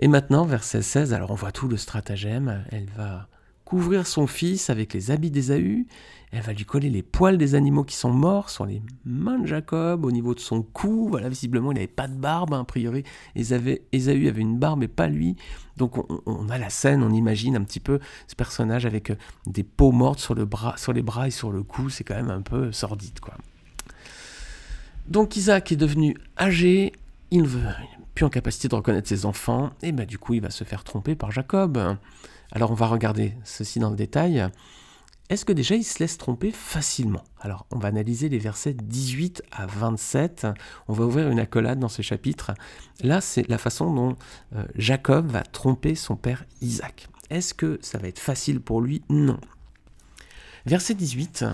Et 0.01 0.09
maintenant, 0.09 0.45
verset 0.45 0.83
16, 0.83 1.13
alors 1.13 1.31
on 1.31 1.37
voit 1.37 1.53
tout 1.53 1.69
le 1.69 1.77
stratagème. 1.77 2.65
Elle 2.73 2.89
va 2.97 3.29
couvrir 3.71 4.05
son 4.05 4.27
fils 4.27 4.69
avec 4.69 4.95
les 4.95 5.13
habits 5.13 5.31
d'Ésaü. 5.31 5.87
Elle 6.33 6.43
va 6.43 6.53
lui 6.53 6.65
coller 6.65 6.91
les 6.91 7.05
poils 7.05 7.39
des 7.39 7.55
animaux 7.55 7.85
qui 7.85 7.95
sont 7.95 8.13
morts 8.13 8.51
sur 8.51 8.67
les 8.67 8.83
mains 9.05 9.39
de 9.39 9.47
Jacob, 9.47 10.05
au 10.05 10.11
niveau 10.11 10.35
de 10.35 10.41
son 10.41 10.63
cou. 10.63 11.07
Voilà, 11.09 11.29
visiblement, 11.29 11.71
il 11.71 11.77
n'avait 11.77 11.87
pas 11.87 12.09
de 12.09 12.17
barbe, 12.17 12.53
hein, 12.53 12.63
a 12.63 12.65
priori. 12.65 13.05
Ésaü 13.37 14.29
avait 14.29 14.41
une 14.41 14.59
barbe, 14.59 14.81
mais 14.81 14.89
pas 14.89 15.07
lui. 15.07 15.37
Donc, 15.77 16.05
on, 16.27 16.49
a 16.49 16.59
la 16.59 16.69
scène, 16.69 17.05
on 17.05 17.13
imagine 17.13 17.55
un 17.55 17.63
petit 17.63 17.79
peu 17.79 18.01
ce 18.27 18.35
personnage 18.35 18.87
avec 18.87 19.11
euh, 19.11 19.17
des 19.47 19.63
peaux 19.63 19.93
mortes 19.93 20.19
sur, 20.19 20.35
le 20.35 20.47
bras, 20.47 20.77
sur 20.77 20.93
les 20.93 21.03
bras 21.03 21.29
et 21.29 21.31
sur 21.31 21.53
le 21.53 21.63
cou. 21.63 21.91
C'est 21.91 22.03
quand 22.03 22.17
même 22.17 22.31
un 22.31 22.43
peu 22.43 22.73
sordide, 22.73 23.21
quoi. 23.21 23.35
Donc, 25.07 25.37
Isaac 25.37 25.71
est 25.71 25.77
devenu 25.77 26.17
âgé. 26.37 26.91
Il 27.31 27.43
ne 27.43 27.47
veut 27.47 27.63
plus 28.17 28.25
en 28.25 28.31
capacité 28.31 28.67
de 28.67 28.75
reconnaître 28.75 29.09
ses 29.09 29.27
enfants. 29.27 29.71
Et 29.81 29.93
ben, 29.93 30.07
du 30.07 30.19
coup, 30.19 30.35
il 30.35 30.41
va 30.41 30.51
se 30.51 30.65
faire 30.65 30.83
tromper 30.83 31.15
par 31.15 31.31
Jacob. 31.31 31.79
Alors 32.53 32.71
on 32.71 32.75
va 32.75 32.87
regarder 32.87 33.35
ceci 33.45 33.79
dans 33.79 33.91
le 33.91 33.97
détail. 33.97 34.49
Est-ce 35.29 35.45
que 35.45 35.53
déjà 35.53 35.77
il 35.77 35.85
se 35.85 36.01
laisse 36.01 36.19
tromper 36.19 36.51
facilement? 36.51 37.23
Alors 37.41 37.65
on 37.71 37.79
va 37.79 37.89
analyser 37.89 38.29
les 38.29 38.39
versets 38.39 38.75
18 38.75 39.45
à 39.53 39.67
27. 39.67 40.49
On 40.89 40.93
va 40.93 41.05
ouvrir 41.05 41.31
une 41.31 41.39
accolade 41.39 41.79
dans 41.79 41.89
ce 41.89 42.03
chapitre. 42.03 42.53
Là 43.03 43.21
c'est 43.21 43.49
la 43.49 43.59
façon 43.59 43.95
dont 43.95 44.17
euh, 44.57 44.65
Jacob 44.75 45.31
va 45.31 45.43
tromper 45.43 45.95
son 45.95 46.17
père 46.17 46.45
Isaac. 46.61 47.09
Est-ce 47.31 47.55
que 47.55 47.79
ça 47.81 47.99
va 47.99 48.09
être 48.09 48.19
facile 48.19 48.61
pour 48.61 48.81
lui? 48.81 49.03
Non. 49.09 49.39
Verset 50.67 50.95
18. 50.95 51.45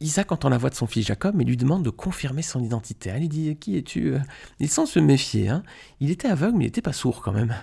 Isaac 0.00 0.30
entend 0.30 0.50
la 0.50 0.58
voix 0.58 0.68
de 0.68 0.74
son 0.74 0.86
fils 0.86 1.06
Jacob 1.06 1.34
mais 1.34 1.44
lui 1.44 1.56
demande 1.56 1.82
de 1.82 1.88
confirmer 1.88 2.42
son 2.42 2.62
identité. 2.62 3.10
Il 3.18 3.30
dit 3.30 3.56
Qui 3.56 3.78
es-tu? 3.78 4.16
Il 4.60 4.68
sent 4.68 4.84
se 4.84 4.98
méfier. 4.98 5.48
Hein. 5.48 5.62
il 6.00 6.10
était 6.10 6.28
aveugle 6.28 6.58
mais 6.58 6.64
il 6.64 6.68
n'était 6.68 6.82
pas 6.82 6.92
sourd 6.92 7.22
quand 7.22 7.32
même. 7.32 7.54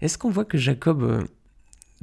Est-ce 0.00 0.16
qu'on 0.16 0.30
voit 0.30 0.46
que 0.46 0.56
Jacob 0.56 1.02
euh, 1.02 1.24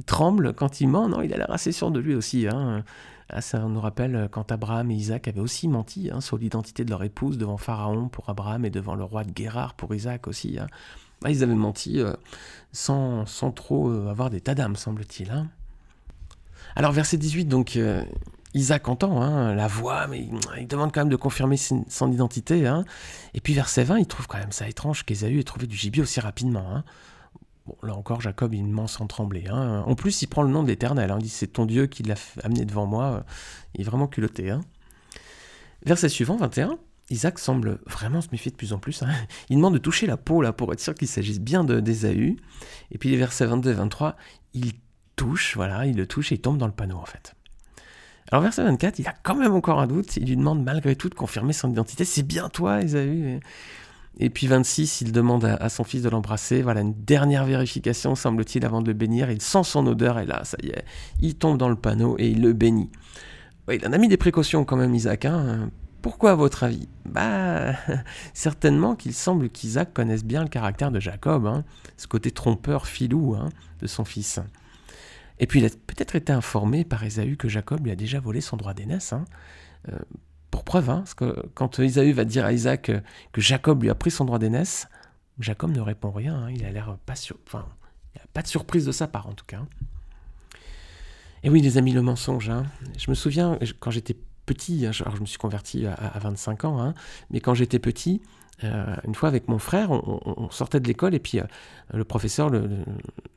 tremble 0.06 0.54
quand 0.54 0.80
il 0.80 0.88
ment. 0.88 1.08
Non, 1.08 1.22
il 1.22 1.32
a 1.32 1.36
l'air 1.36 1.50
assez 1.50 1.72
sûr 1.72 1.90
de 1.90 2.00
lui 2.00 2.14
aussi. 2.14 2.46
Hein. 2.48 2.84
Ah, 3.30 3.40
ça 3.40 3.58
nous 3.60 3.80
rappelle 3.80 4.28
quand 4.30 4.52
Abraham 4.52 4.90
et 4.90 4.94
Isaac 4.94 5.28
avaient 5.28 5.40
aussi 5.40 5.66
menti 5.66 6.10
hein, 6.12 6.20
sur 6.20 6.36
l'identité 6.36 6.84
de 6.84 6.90
leur 6.90 7.02
épouse 7.02 7.38
devant 7.38 7.56
Pharaon 7.56 8.08
pour 8.08 8.28
Abraham 8.28 8.64
et 8.64 8.70
devant 8.70 8.94
le 8.94 9.04
roi 9.04 9.24
de 9.24 9.30
Guérard 9.30 9.74
pour 9.74 9.94
Isaac 9.94 10.28
aussi. 10.28 10.58
Hein. 10.58 10.66
Ah, 11.24 11.30
ils 11.30 11.42
avaient 11.42 11.54
menti 11.54 12.00
euh, 12.00 12.12
sans, 12.72 13.24
sans, 13.24 13.50
trop 13.50 13.88
euh, 13.88 14.10
avoir 14.10 14.28
d'état 14.28 14.54
d'âme, 14.54 14.76
semble-t-il. 14.76 15.32
Alors, 16.76 16.92
verset 16.92 17.16
18, 17.16 17.46
donc. 17.46 17.76
Euh, 17.76 18.04
Isaac 18.56 18.88
entend 18.88 19.52
la 19.52 19.66
voix, 19.66 20.06
mais 20.06 20.28
il 20.60 20.68
demande 20.68 20.92
quand 20.92 21.00
même 21.00 21.08
de 21.08 21.16
confirmer 21.16 21.56
son, 21.56 22.12
identité. 22.12 22.72
Et 23.34 23.40
puis 23.40 23.52
verset 23.52 23.82
20, 23.82 23.98
il 23.98 24.06
trouve 24.06 24.28
quand 24.28 24.38
même 24.38 24.52
ça 24.52 24.68
étrange 24.68 25.02
qu'Ésaü 25.02 25.40
ait 25.40 25.42
trouvé 25.42 25.66
du 25.66 25.74
gibier 25.74 26.04
aussi 26.04 26.20
rapidement. 26.20 26.84
Bon, 27.66 27.76
là 27.82 27.94
encore, 27.94 28.20
Jacob, 28.20 28.52
il 28.52 28.64
ment 28.64 28.86
sans 28.86 29.06
trembler. 29.06 29.46
Hein. 29.48 29.84
En 29.86 29.94
plus, 29.94 30.22
il 30.22 30.26
prend 30.26 30.42
le 30.42 30.50
nom 30.50 30.62
de 30.62 30.68
l'Éternel. 30.68 31.10
Hein. 31.10 31.16
Il 31.18 31.24
dit 31.24 31.30
C'est 31.30 31.46
ton 31.46 31.64
Dieu 31.64 31.86
qui 31.86 32.02
l'a 32.02 32.14
amené 32.42 32.64
devant 32.64 32.86
moi. 32.86 33.24
Il 33.74 33.80
est 33.80 33.84
vraiment 33.84 34.06
culotté. 34.06 34.50
Hein. 34.50 34.60
Verset 35.84 36.08
suivant, 36.08 36.36
21. 36.36 36.78
Isaac 37.10 37.38
semble 37.38 37.78
vraiment 37.86 38.20
se 38.20 38.28
méfier 38.32 38.50
de 38.50 38.56
plus 38.56 38.72
en 38.72 38.78
plus. 38.78 39.02
Il 39.50 39.56
demande 39.56 39.74
de 39.74 39.78
toucher 39.78 40.06
la 40.06 40.16
peau 40.16 40.40
là 40.40 40.52
pour 40.52 40.72
être 40.72 40.80
sûr 40.80 40.94
qu'il 40.94 41.08
s'agisse 41.08 41.40
bien 41.40 41.64
d'Ésaü. 41.64 42.36
Et 42.90 42.98
puis 42.98 43.10
les 43.10 43.16
versets 43.16 43.46
22 43.46 43.70
et 43.70 43.74
23, 43.74 44.16
il 44.54 44.72
touche, 45.16 45.54
voilà, 45.54 45.86
il 45.86 45.96
le 45.96 46.06
touche 46.06 46.32
et 46.32 46.36
il 46.36 46.40
tombe 46.40 46.56
dans 46.56 46.66
le 46.66 46.72
panneau 46.72 46.96
en 46.96 47.04
fait. 47.04 47.34
Alors 48.32 48.42
verset 48.42 48.64
24, 48.64 48.98
il 49.00 49.06
a 49.06 49.14
quand 49.22 49.34
même 49.34 49.52
encore 49.52 49.80
un 49.80 49.86
doute. 49.86 50.16
Il 50.16 50.26
lui 50.26 50.36
demande 50.36 50.64
malgré 50.64 50.96
tout 50.96 51.10
de 51.10 51.14
confirmer 51.14 51.52
son 51.52 51.70
identité. 51.70 52.06
C'est 52.06 52.22
bien 52.22 52.48
toi, 52.48 52.80
Ésaü. 52.80 53.40
Et 54.18 54.30
puis 54.30 54.46
26, 54.46 55.00
il 55.00 55.12
demande 55.12 55.44
à, 55.44 55.68
son 55.68 55.82
fils 55.82 56.02
de 56.02 56.08
l'embrasser. 56.08 56.62
Voilà, 56.62 56.82
une 56.82 56.94
dernière 56.94 57.44
vérification, 57.44 58.14
semble-t-il, 58.14 58.64
avant 58.64 58.80
de 58.80 58.88
le 58.88 58.92
bénir. 58.92 59.30
Il 59.30 59.42
sent 59.42 59.64
son 59.64 59.86
odeur 59.86 60.18
et 60.18 60.26
là, 60.26 60.44
ça 60.44 60.56
y 60.62 60.68
est, 60.68 60.84
il 61.20 61.34
tombe 61.34 61.58
dans 61.58 61.68
le 61.68 61.76
panneau 61.76 62.16
et 62.18 62.28
il 62.28 62.40
le 62.40 62.52
bénit. 62.52 62.90
il 63.72 63.86
en 63.86 63.92
a 63.92 63.98
mis 63.98 64.08
des 64.08 64.16
précautions 64.16 64.64
quand 64.64 64.76
même, 64.76 64.94
Isaac. 64.94 65.24
Hein. 65.24 65.70
Pourquoi, 66.00 66.32
à 66.32 66.34
votre 66.34 66.62
avis? 66.62 66.88
Bah, 67.06 67.74
certainement 68.34 68.94
qu'il 68.94 69.14
semble 69.14 69.48
qu'Isaac 69.48 69.92
connaisse 69.92 70.24
bien 70.24 70.42
le 70.42 70.48
caractère 70.48 70.92
de 70.92 71.00
Jacob, 71.00 71.46
hein. 71.46 71.64
ce 71.96 72.06
côté 72.06 72.30
trompeur, 72.30 72.86
filou 72.86 73.34
hein, 73.34 73.48
de 73.80 73.86
son 73.86 74.04
fils. 74.04 74.38
Et 75.40 75.46
puis 75.46 75.60
il 75.60 75.66
a 75.66 75.70
peut-être 75.70 76.14
été 76.14 76.32
informé 76.32 76.84
par 76.84 77.02
Ésaü 77.02 77.36
que 77.36 77.48
Jacob 77.48 77.84
lui 77.84 77.90
a 77.90 77.96
déjà 77.96 78.20
volé 78.20 78.40
son 78.40 78.56
droit 78.56 78.74
d'aînesse. 78.74 79.14
Euh, 79.88 79.98
pour 80.54 80.62
preuve, 80.62 80.88
hein, 80.88 80.98
parce 80.98 81.14
que 81.14 81.34
quand 81.54 81.80
Isaü 81.80 82.12
va 82.12 82.24
dire 82.24 82.44
à 82.44 82.52
Isaac 82.52 82.92
que 83.32 83.40
Jacob 83.40 83.82
lui 83.82 83.90
a 83.90 83.96
pris 83.96 84.12
son 84.12 84.24
droit 84.24 84.38
d'aînesse, 84.38 84.86
Jacob 85.40 85.72
ne 85.72 85.80
répond 85.80 86.12
rien. 86.12 86.44
Hein. 86.44 86.50
il 86.52 86.64
a 86.64 86.70
l'air 86.70 86.96
pas 87.06 87.14
pas 88.32 88.42
de 88.42 88.46
surprise 88.46 88.86
de 88.86 88.92
sa 88.92 89.08
part 89.08 89.26
en 89.26 89.32
tout 89.32 89.44
cas. 89.46 89.62
Et 91.42 91.50
oui, 91.50 91.60
les 91.60 91.76
amis, 91.76 91.90
le 91.90 92.02
mensonge. 92.02 92.50
Hein. 92.50 92.66
Je 92.96 93.10
me 93.10 93.16
souviens 93.16 93.58
quand 93.80 93.90
j'étais 93.90 94.16
petit, 94.46 94.86
alors 94.86 95.16
je 95.16 95.20
me 95.20 95.26
suis 95.26 95.38
converti 95.38 95.86
à, 95.86 96.18
25 96.20 96.64
ans, 96.66 96.94
mais 97.30 97.40
quand 97.40 97.54
j'étais 97.54 97.80
petit, 97.80 98.22
euh, 98.62 98.94
une 99.04 99.14
fois 99.14 99.28
avec 99.28 99.48
mon 99.48 99.58
frère, 99.58 99.90
on, 99.90 100.48
sortait 100.50 100.78
de 100.78 100.86
l'école 100.86 101.14
et 101.14 101.18
puis 101.18 101.40
euh, 101.40 101.44
le 101.92 102.04
professeur, 102.04 102.50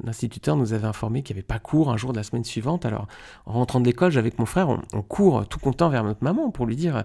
l'instituteur 0.03 0.55
nous 0.55 0.73
avait 0.73 0.85
informé 0.85 1.23
qu'il 1.23 1.35
n'y 1.35 1.39
avait 1.39 1.47
pas 1.47 1.57
cours 1.57 1.89
un 1.89 1.97
jour 1.97 2.11
de 2.11 2.17
la 2.17 2.23
semaine 2.23 2.43
suivante. 2.43 2.85
Alors 2.85 3.07
en 3.45 3.53
rentrant 3.53 3.79
de 3.79 3.85
l'école, 3.85 4.11
j'avais 4.11 4.27
avec 4.27 4.39
mon 4.39 4.45
frère, 4.45 4.69
on, 4.69 5.01
court 5.01 5.47
tout 5.47 5.59
content 5.59 5.89
vers 5.89 6.03
notre 6.03 6.23
maman 6.23 6.51
pour 6.51 6.65
lui 6.65 6.75
dire 6.75 7.03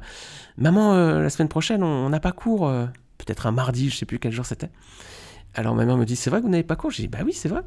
Maman, 0.59 0.92
euh, 0.95 1.23
la 1.23 1.31
semaine 1.31 1.49
prochaine, 1.49 1.83
on 1.83 2.09
n'a 2.11 2.21
pas 2.21 2.33
cours, 2.33 2.71
peut-être 3.19 3.47
un 3.47 3.52
mardi, 3.52 3.88
je 3.88 3.95
ne 3.95 3.99
sais 3.99 4.07
plus 4.07 4.19
quel 4.19 4.33
jour 4.33 4.45
c'était. 4.45 4.71
Alors 5.54 5.75
ma 5.75 5.85
mère 5.85 5.97
me 5.97 6.04
dit 6.04 6.16
C'est 6.16 6.31
vrai 6.31 6.40
que 6.40 6.45
vous 6.45 6.50
n'avez 6.50 6.64
pas 6.64 6.76
cours? 6.76 6.90
J'ai 6.90 7.04
dit 7.04 7.09
Bah 7.09 7.21
oui, 7.25 7.33
c'est 7.33 7.49
vrai. 7.49 7.62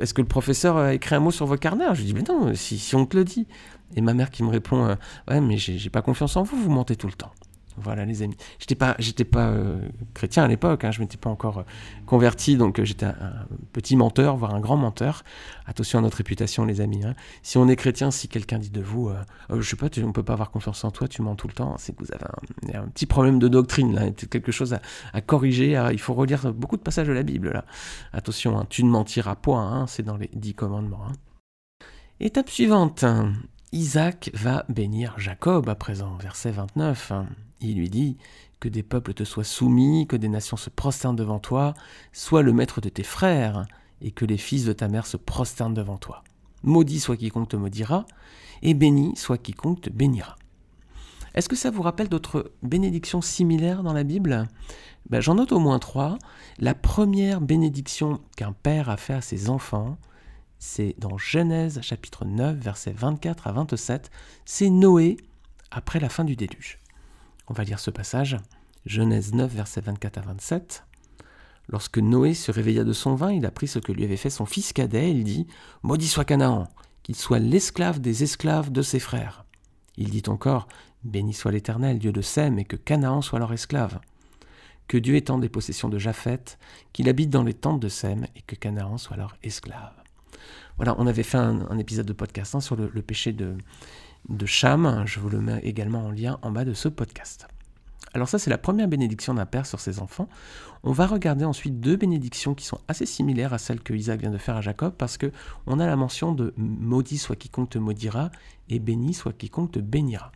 Est-ce 0.00 0.12
que 0.12 0.20
le 0.20 0.26
professeur 0.26 0.76
a 0.76 0.92
écrit 0.94 1.14
un 1.14 1.20
mot 1.20 1.30
sur 1.30 1.46
vos 1.46 1.56
carnets? 1.56 1.86
Je 1.94 2.00
lui 2.00 2.06
dis 2.06 2.14
Mais 2.14 2.22
non, 2.22 2.54
si, 2.54 2.78
si, 2.78 2.94
on 2.96 3.06
te 3.06 3.16
le 3.16 3.24
dit. 3.24 3.46
Et 3.94 4.00
ma 4.00 4.12
mère 4.12 4.30
qui 4.30 4.42
me 4.42 4.48
répond 4.48 4.96
Ouais, 5.28 5.40
mais 5.40 5.56
j'ai 5.56 5.90
pas 5.90 6.02
confiance 6.02 6.36
en 6.36 6.42
vous, 6.42 6.60
vous 6.60 6.70
mentez 6.70 6.96
tout 6.96 7.06
le 7.06 7.12
temps. 7.12 7.32
Voilà, 7.78 8.04
les 8.04 8.22
amis. 8.22 8.36
J'étais 8.58 8.74
pas, 8.74 8.96
pas 9.30 9.48
euh, 9.48 9.78
chrétien 10.14 10.44
à 10.44 10.48
l'époque. 10.48 10.84
Hein, 10.84 10.90
je 10.90 11.00
m'étais 11.00 11.18
pas 11.18 11.28
encore 11.28 11.58
euh, 11.58 11.62
converti, 12.06 12.56
donc 12.56 12.78
euh, 12.78 12.84
j'étais 12.84 13.06
un, 13.06 13.46
petit 13.72 13.96
menteur, 13.96 14.36
voire 14.36 14.54
un 14.54 14.60
grand 14.60 14.76
menteur. 14.76 15.24
Attention 15.66 15.98
à 15.98 16.02
notre 16.02 16.16
réputation, 16.16 16.64
les 16.64 16.80
amis. 16.80 17.04
Hein. 17.04 17.14
Si 17.42 17.58
on 17.58 17.68
est 17.68 17.76
chrétien, 17.76 18.10
si 18.10 18.28
quelqu'un 18.28 18.58
dit 18.58 18.70
de 18.70 18.80
vous, 18.80 19.10
je 19.50 19.62
sais 19.62 19.76
pas, 19.76 19.90
tu, 19.90 20.02
on 20.02 20.12
peut 20.12 20.22
pas 20.22 20.32
avoir 20.32 20.50
confiance 20.50 20.84
en 20.84 20.90
toi, 20.90 21.08
tu 21.08 21.22
mens 21.22 21.34
tout 21.34 21.48
le 21.48 21.54
temps, 21.54 21.76
c'est 21.78 21.94
que 21.94 22.02
vous 22.02 22.12
avez 22.12 22.76
un, 22.76 22.88
petit 22.88 23.06
problème 23.06 23.38
de 23.38 23.48
doctrine 23.48 23.94
là, 23.94 24.10
quelque 24.10 24.52
chose 24.52 24.76
à, 25.12 25.20
corriger. 25.20 25.72
il 25.92 25.98
faut 25.98 26.14
relire 26.14 26.52
beaucoup 26.52 26.76
de 26.76 26.82
passages 26.82 27.08
de 27.08 27.12
la 27.12 27.22
Bible 27.22 27.52
là. 27.52 27.64
Attention, 28.12 28.58
hein, 28.58 28.66
tu 28.68 28.84
ne 28.84 28.90
mentiras 28.90 29.34
point. 29.34 29.86
c'est 29.86 30.02
dans 30.02 30.16
les 30.16 30.30
dix 30.34 30.54
commandements. 30.54 31.06
Étape 32.20 32.48
suivante. 32.48 33.04
Isaac 33.72 34.30
va 34.32 34.64
bénir 34.68 35.18
Jacob 35.18 35.68
à 35.68 35.74
présent, 35.74 36.16
verset 36.16 36.50
29. 36.50 37.12
Il 37.60 37.78
lui 37.78 37.88
dit 37.88 38.16
Que 38.60 38.68
des 38.68 38.82
peuples 38.82 39.14
te 39.14 39.24
soient 39.24 39.44
soumis, 39.44 40.06
que 40.06 40.16
des 40.16 40.28
nations 40.28 40.56
se 40.56 40.70
prosternent 40.70 41.16
devant 41.16 41.38
toi, 41.38 41.74
sois 42.12 42.42
le 42.42 42.52
maître 42.52 42.80
de 42.80 42.88
tes 42.88 43.02
frères, 43.02 43.66
et 44.00 44.10
que 44.10 44.24
les 44.24 44.36
fils 44.36 44.64
de 44.64 44.72
ta 44.72 44.88
mère 44.88 45.06
se 45.06 45.16
prosternent 45.16 45.74
devant 45.74 45.96
toi. 45.96 46.22
Maudit 46.62 47.00
soit 47.00 47.16
quiconque 47.16 47.48
te 47.48 47.56
maudira, 47.56 48.06
et 48.62 48.74
béni 48.74 49.16
soit 49.16 49.38
quiconque 49.38 49.82
te 49.82 49.90
bénira. 49.90 50.36
Est-ce 51.34 51.48
que 51.48 51.56
ça 51.56 51.70
vous 51.70 51.82
rappelle 51.82 52.08
d'autres 52.08 52.52
bénédictions 52.62 53.20
similaires 53.20 53.82
dans 53.82 53.92
la 53.92 54.04
Bible? 54.04 54.48
Ben, 55.10 55.20
J'en 55.20 55.34
note 55.34 55.52
au 55.52 55.58
moins 55.58 55.78
trois. 55.78 56.18
La 56.58 56.74
première 56.74 57.42
bénédiction 57.42 58.20
qu'un 58.36 58.52
père 58.52 58.88
a 58.88 58.96
fait 58.96 59.12
à 59.12 59.20
ses 59.20 59.50
enfants, 59.50 59.98
c'est 60.58 60.94
dans 60.98 61.18
Genèse 61.18 61.80
chapitre 61.82 62.24
9, 62.24 62.56
versets 62.56 62.94
24 62.96 63.46
à 63.46 63.52
27, 63.52 64.10
c'est 64.46 64.70
Noé 64.70 65.18
après 65.70 66.00
la 66.00 66.08
fin 66.08 66.24
du 66.24 66.36
déluge. 66.36 66.78
On 67.48 67.54
va 67.54 67.64
lire 67.64 67.78
ce 67.78 67.90
passage, 67.90 68.36
Genèse 68.86 69.32
9, 69.32 69.52
versets 69.52 69.80
24 69.80 70.18
à 70.18 70.20
27. 70.22 70.84
Lorsque 71.68 71.98
Noé 71.98 72.34
se 72.34 72.50
réveilla 72.50 72.84
de 72.84 72.92
son 72.92 73.14
vin, 73.14 73.32
il 73.32 73.46
apprit 73.46 73.68
ce 73.68 73.78
que 73.78 73.92
lui 73.92 74.04
avait 74.04 74.16
fait 74.16 74.30
son 74.30 74.46
fils 74.46 74.72
cadet, 74.72 75.10
il 75.10 75.24
dit, 75.24 75.46
Maudit 75.82 76.08
soit 76.08 76.24
Canaan, 76.24 76.68
qu'il 77.02 77.16
soit 77.16 77.38
l'esclave 77.38 78.00
des 78.00 78.22
esclaves 78.22 78.70
de 78.70 78.82
ses 78.82 78.98
frères. 78.98 79.44
Il 79.96 80.10
dit 80.10 80.24
encore, 80.26 80.68
Béni 81.04 81.32
soit 81.32 81.52
l'Éternel, 81.52 81.98
Dieu 81.98 82.12
de 82.12 82.20
Sem, 82.20 82.58
et 82.58 82.64
que 82.64 82.76
Canaan 82.76 83.22
soit 83.22 83.38
leur 83.38 83.52
esclave. 83.52 84.00
Que 84.88 84.98
Dieu 84.98 85.14
étende 85.14 85.40
des 85.40 85.48
possessions 85.48 85.88
de 85.88 85.98
Japheth, 85.98 86.58
qu'il 86.92 87.08
habite 87.08 87.30
dans 87.30 87.44
les 87.44 87.54
tentes 87.54 87.80
de 87.80 87.88
Sem, 87.88 88.26
et 88.34 88.42
que 88.42 88.56
Canaan 88.56 88.98
soit 88.98 89.16
leur 89.16 89.36
esclave. 89.42 89.94
Voilà, 90.76 90.94
on 90.98 91.06
avait 91.06 91.22
fait 91.22 91.38
un, 91.38 91.78
épisode 91.78 92.06
de 92.06 92.12
podcast 92.12 92.54
hein, 92.54 92.60
sur 92.60 92.76
le, 92.76 93.02
péché 93.02 93.32
de, 93.32 93.56
de 94.28 94.46
Cham. 94.46 95.04
Je 95.06 95.20
vous 95.20 95.28
le 95.28 95.40
mets 95.40 95.60
également 95.60 96.06
en 96.06 96.10
lien 96.10 96.38
en 96.42 96.50
bas 96.50 96.64
de 96.64 96.74
ce 96.74 96.88
podcast. 96.88 97.46
Alors 98.14 98.28
ça, 98.28 98.38
c'est 98.38 98.50
la 98.50 98.58
première 98.58 98.88
bénédiction 98.88 99.34
d'un 99.34 99.44
père 99.44 99.66
sur 99.66 99.78
ses 99.78 100.00
enfants. 100.00 100.28
On 100.82 100.92
va 100.92 101.06
regarder 101.06 101.44
ensuite 101.44 101.80
deux 101.80 101.96
bénédictions 101.96 102.54
qui 102.54 102.64
sont 102.64 102.80
assez 102.88 103.04
similaires 103.04 103.52
à 103.52 103.58
celles 103.58 103.80
que 103.80 103.92
Isaac 103.92 104.20
vient 104.20 104.30
de 104.30 104.38
faire 104.38 104.56
à 104.56 104.62
Jacob, 104.62 104.94
parce 104.96 105.18
que 105.18 105.30
on 105.66 105.80
a 105.80 105.86
la 105.86 105.96
mention 105.96 106.32
de 106.32 106.54
maudit 106.56 107.18
soit 107.18 107.36
quiconque 107.36 107.70
te 107.70 107.78
maudira 107.78 108.30
et 108.68 108.78
béni 108.78 109.12
soit 109.12 109.32
quiconque 109.32 109.72
te 109.72 109.80
bénira. 109.80 110.32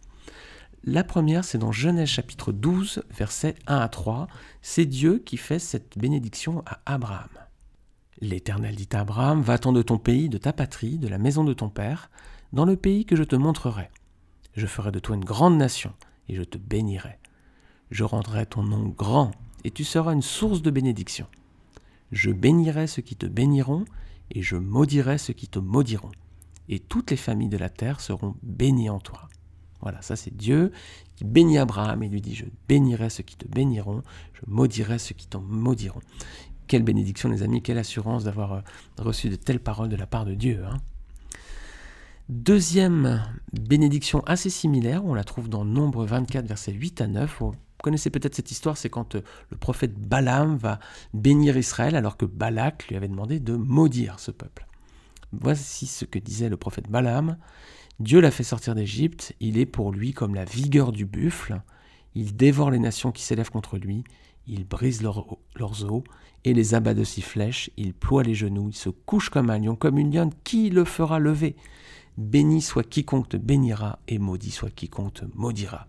La 0.84 1.04
première, 1.04 1.44
c'est 1.44 1.58
dans 1.58 1.72
Genèse 1.72 2.08
chapitre 2.08 2.52
12, 2.52 3.02
versets 3.16 3.54
1 3.66 3.76
à 3.76 3.88
3. 3.88 4.28
C'est 4.62 4.86
Dieu 4.86 5.18
qui 5.18 5.36
fait 5.36 5.58
cette 5.58 5.98
bénédiction 5.98 6.62
à 6.66 6.80
Abraham. 6.86 7.28
L'Éternel 8.20 8.74
dit 8.76 8.88
à 8.92 9.00
Abraham, 9.00 9.42
Va-t'en 9.42 9.72
de 9.72 9.82
ton 9.82 9.98
pays, 9.98 10.28
de 10.28 10.38
ta 10.38 10.52
patrie, 10.52 10.98
de 10.98 11.08
la 11.08 11.18
maison 11.18 11.44
de 11.44 11.52
ton 11.52 11.68
père, 11.68 12.10
dans 12.52 12.64
le 12.64 12.76
pays 12.76 13.04
que 13.04 13.16
je 13.16 13.24
te 13.24 13.36
montrerai. 13.36 13.90
Je 14.54 14.66
ferai 14.66 14.90
de 14.90 14.98
toi 14.98 15.16
une 15.16 15.24
grande 15.24 15.56
nation, 15.56 15.92
et 16.28 16.34
je 16.34 16.42
te 16.42 16.58
bénirai. 16.58 17.18
Je 17.90 18.04
rendrai 18.04 18.46
ton 18.46 18.62
nom 18.62 18.88
grand, 18.88 19.32
et 19.64 19.70
tu 19.70 19.84
seras 19.84 20.12
une 20.12 20.22
source 20.22 20.62
de 20.62 20.70
bénédiction. 20.70 21.26
Je 22.12 22.30
bénirai 22.30 22.86
ceux 22.86 23.02
qui 23.02 23.16
te 23.16 23.26
béniront, 23.26 23.84
et 24.30 24.42
je 24.42 24.56
maudirai 24.56 25.18
ceux 25.18 25.32
qui 25.32 25.48
te 25.48 25.58
maudiront. 25.58 26.12
Et 26.68 26.78
toutes 26.78 27.10
les 27.10 27.16
familles 27.16 27.48
de 27.48 27.56
la 27.56 27.68
terre 27.68 28.00
seront 28.00 28.36
bénies 28.42 28.90
en 28.90 29.00
toi. 29.00 29.28
Voilà, 29.80 30.02
ça 30.02 30.14
c'est 30.14 30.36
Dieu 30.36 30.72
qui 31.16 31.24
bénit 31.24 31.58
Abraham 31.58 32.02
et 32.02 32.08
lui 32.08 32.20
dit, 32.20 32.34
je 32.34 32.44
bénirai 32.68 33.10
ceux 33.10 33.22
qui 33.22 33.36
te 33.36 33.48
béniront, 33.48 34.02
je 34.34 34.40
maudirai 34.46 34.98
ceux 34.98 35.14
qui 35.14 35.26
t'en 35.26 35.40
maudiront. 35.40 36.02
Quelle 36.66 36.82
bénédiction, 36.82 37.28
les 37.28 37.42
amis, 37.42 37.62
quelle 37.62 37.78
assurance 37.78 38.24
d'avoir 38.24 38.52
euh, 38.52 38.60
reçu 38.98 39.28
de 39.28 39.36
telles 39.36 39.58
paroles 39.58 39.88
de 39.88 39.96
la 39.96 40.06
part 40.06 40.24
de 40.24 40.34
Dieu. 40.34 40.64
Hein. 40.64 40.76
Deuxième 42.30 43.24
bénédiction 43.52 44.20
assez 44.20 44.50
similaire, 44.50 45.04
on 45.04 45.14
la 45.14 45.24
trouve 45.24 45.48
dans 45.48 45.64
Nombre 45.64 46.06
24, 46.06 46.46
versets 46.46 46.70
8 46.70 47.00
à 47.00 47.08
9. 47.08 47.36
Vous 47.40 47.54
connaissez 47.82 48.08
peut-être 48.08 48.36
cette 48.36 48.52
histoire, 48.52 48.76
c'est 48.76 48.88
quand 48.88 49.16
euh, 49.16 49.22
le 49.50 49.56
prophète 49.56 49.98
Balaam 49.98 50.56
va 50.56 50.78
bénir 51.12 51.56
Israël 51.56 51.96
alors 51.96 52.16
que 52.16 52.26
Balak 52.26 52.86
lui 52.86 52.94
avait 52.94 53.08
demandé 53.08 53.40
de 53.40 53.56
maudire 53.56 54.20
ce 54.20 54.30
peuple. 54.30 54.68
Voici 55.32 55.88
ce 55.88 56.04
que 56.04 56.20
disait 56.20 56.48
le 56.48 56.56
prophète 56.56 56.88
Balaam. 56.88 57.36
Dieu 57.98 58.20
l'a 58.20 58.30
fait 58.30 58.44
sortir 58.44 58.76
d'Égypte, 58.76 59.34
il 59.40 59.58
est 59.58 59.66
pour 59.66 59.90
lui 59.90 60.12
comme 60.12 60.36
la 60.36 60.44
vigueur 60.44 60.92
du 60.92 61.06
buffle, 61.06 61.60
il 62.14 62.36
dévore 62.36 62.70
les 62.70 62.78
nations 62.78 63.10
qui 63.10 63.24
s'élèvent 63.24 63.50
contre 63.50 63.76
lui, 63.76 64.04
il 64.46 64.68
brise 64.68 65.02
leurs 65.02 65.26
os 65.92 66.04
et 66.44 66.54
les 66.54 66.74
abat 66.76 66.94
de 66.94 67.02
six 67.02 67.22
flèches, 67.22 67.70
il 67.76 67.92
ploie 67.92 68.22
les 68.22 68.36
genoux, 68.36 68.68
il 68.68 68.76
se 68.76 68.88
couche 68.88 69.30
comme 69.30 69.50
un 69.50 69.58
lion, 69.58 69.74
comme 69.74 69.98
une 69.98 70.14
lionne, 70.14 70.30
qui 70.44 70.70
le 70.70 70.84
fera 70.84 71.18
lever? 71.18 71.56
Béni 72.18 72.60
soit 72.60 72.88
quiconque 72.88 73.28
te 73.28 73.36
bénira, 73.36 73.98
et 74.08 74.18
maudit 74.18 74.50
soit 74.50 74.70
quiconque 74.70 75.14
te 75.14 75.24
maudira. 75.34 75.86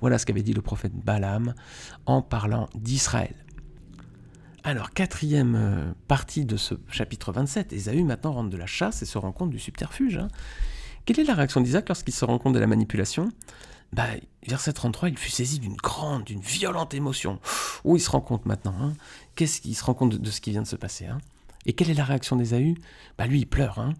Voilà 0.00 0.18
ce 0.18 0.26
qu'avait 0.26 0.42
dit 0.42 0.54
le 0.54 0.62
prophète 0.62 0.94
Balaam 0.94 1.54
en 2.06 2.22
parlant 2.22 2.68
d'Israël. 2.74 3.34
Alors, 4.62 4.90
quatrième 4.90 5.54
euh, 5.54 5.92
partie 6.06 6.44
de 6.44 6.56
ce 6.56 6.74
chapitre 6.90 7.32
27, 7.32 7.72
Ésaü 7.72 8.02
maintenant 8.02 8.32
rentre 8.32 8.50
de 8.50 8.56
la 8.56 8.66
chasse 8.66 9.00
et 9.02 9.06
se 9.06 9.16
rend 9.16 9.32
compte 9.32 9.50
du 9.50 9.58
subterfuge. 9.58 10.18
Hein. 10.18 10.28
Quelle 11.06 11.18
est 11.20 11.24
la 11.24 11.34
réaction 11.34 11.60
d'Isaac 11.62 11.88
lorsqu'il 11.88 12.12
se 12.12 12.24
rend 12.24 12.38
compte 12.38 12.52
de 12.52 12.58
la 12.58 12.66
manipulation? 12.66 13.30
Bah, 13.92 14.06
verset 14.46 14.74
33, 14.74 15.08
il 15.08 15.18
fut 15.18 15.30
saisi 15.30 15.58
d'une 15.58 15.76
grande, 15.76 16.24
d'une 16.24 16.40
violente 16.40 16.94
émotion. 16.94 17.40
Où 17.84 17.96
il 17.96 18.00
se 18.00 18.10
rend 18.10 18.20
compte 18.20 18.44
maintenant 18.46 18.74
hein 18.80 18.94
Qu'est-ce 19.34 19.62
qu'il 19.62 19.74
se 19.74 19.82
rend 19.82 19.94
compte 19.94 20.16
de, 20.16 20.30
ce 20.30 20.40
qui 20.40 20.50
vient 20.50 20.62
de 20.62 20.66
se 20.66 20.76
passer 20.76 21.06
hein? 21.06 21.18
Et 21.66 21.72
quelle 21.72 21.90
est 21.90 21.94
la 21.94 22.04
réaction 22.04 22.36
d'Ésaü 22.36 22.74
bah, 23.18 23.26
Lui, 23.26 23.40
il 23.40 23.46
pleure. 23.46 23.78
Hein 23.78 23.94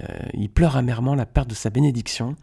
euh, 0.00 0.06
il 0.34 0.50
pleure 0.50 0.76
amèrement 0.76 1.14
la 1.14 1.26
perte 1.26 1.48
de 1.48 1.54
sa 1.54 1.70
bénédiction. 1.70 2.36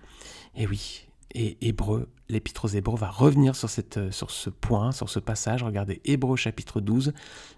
Et 0.55 0.67
oui, 0.67 1.07
et 1.33 1.57
Hébreu, 1.61 2.09
l'épître 2.29 2.65
aux 2.65 2.69
Hébreux 2.69 2.97
va 2.97 3.09
revenir 3.09 3.55
sur, 3.55 3.69
euh, 3.97 4.11
ce 4.11 4.49
point, 4.49 4.91
sur 4.91 5.09
ce 5.09 5.19
passage. 5.19 5.63
Regardez 5.63 6.01
Hébreu 6.05 6.35
chapitre 6.35 6.81
12, 6.81 7.13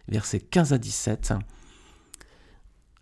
versets 0.08 0.39
15 0.39 0.73
à 0.73 0.78
17. 0.78 1.34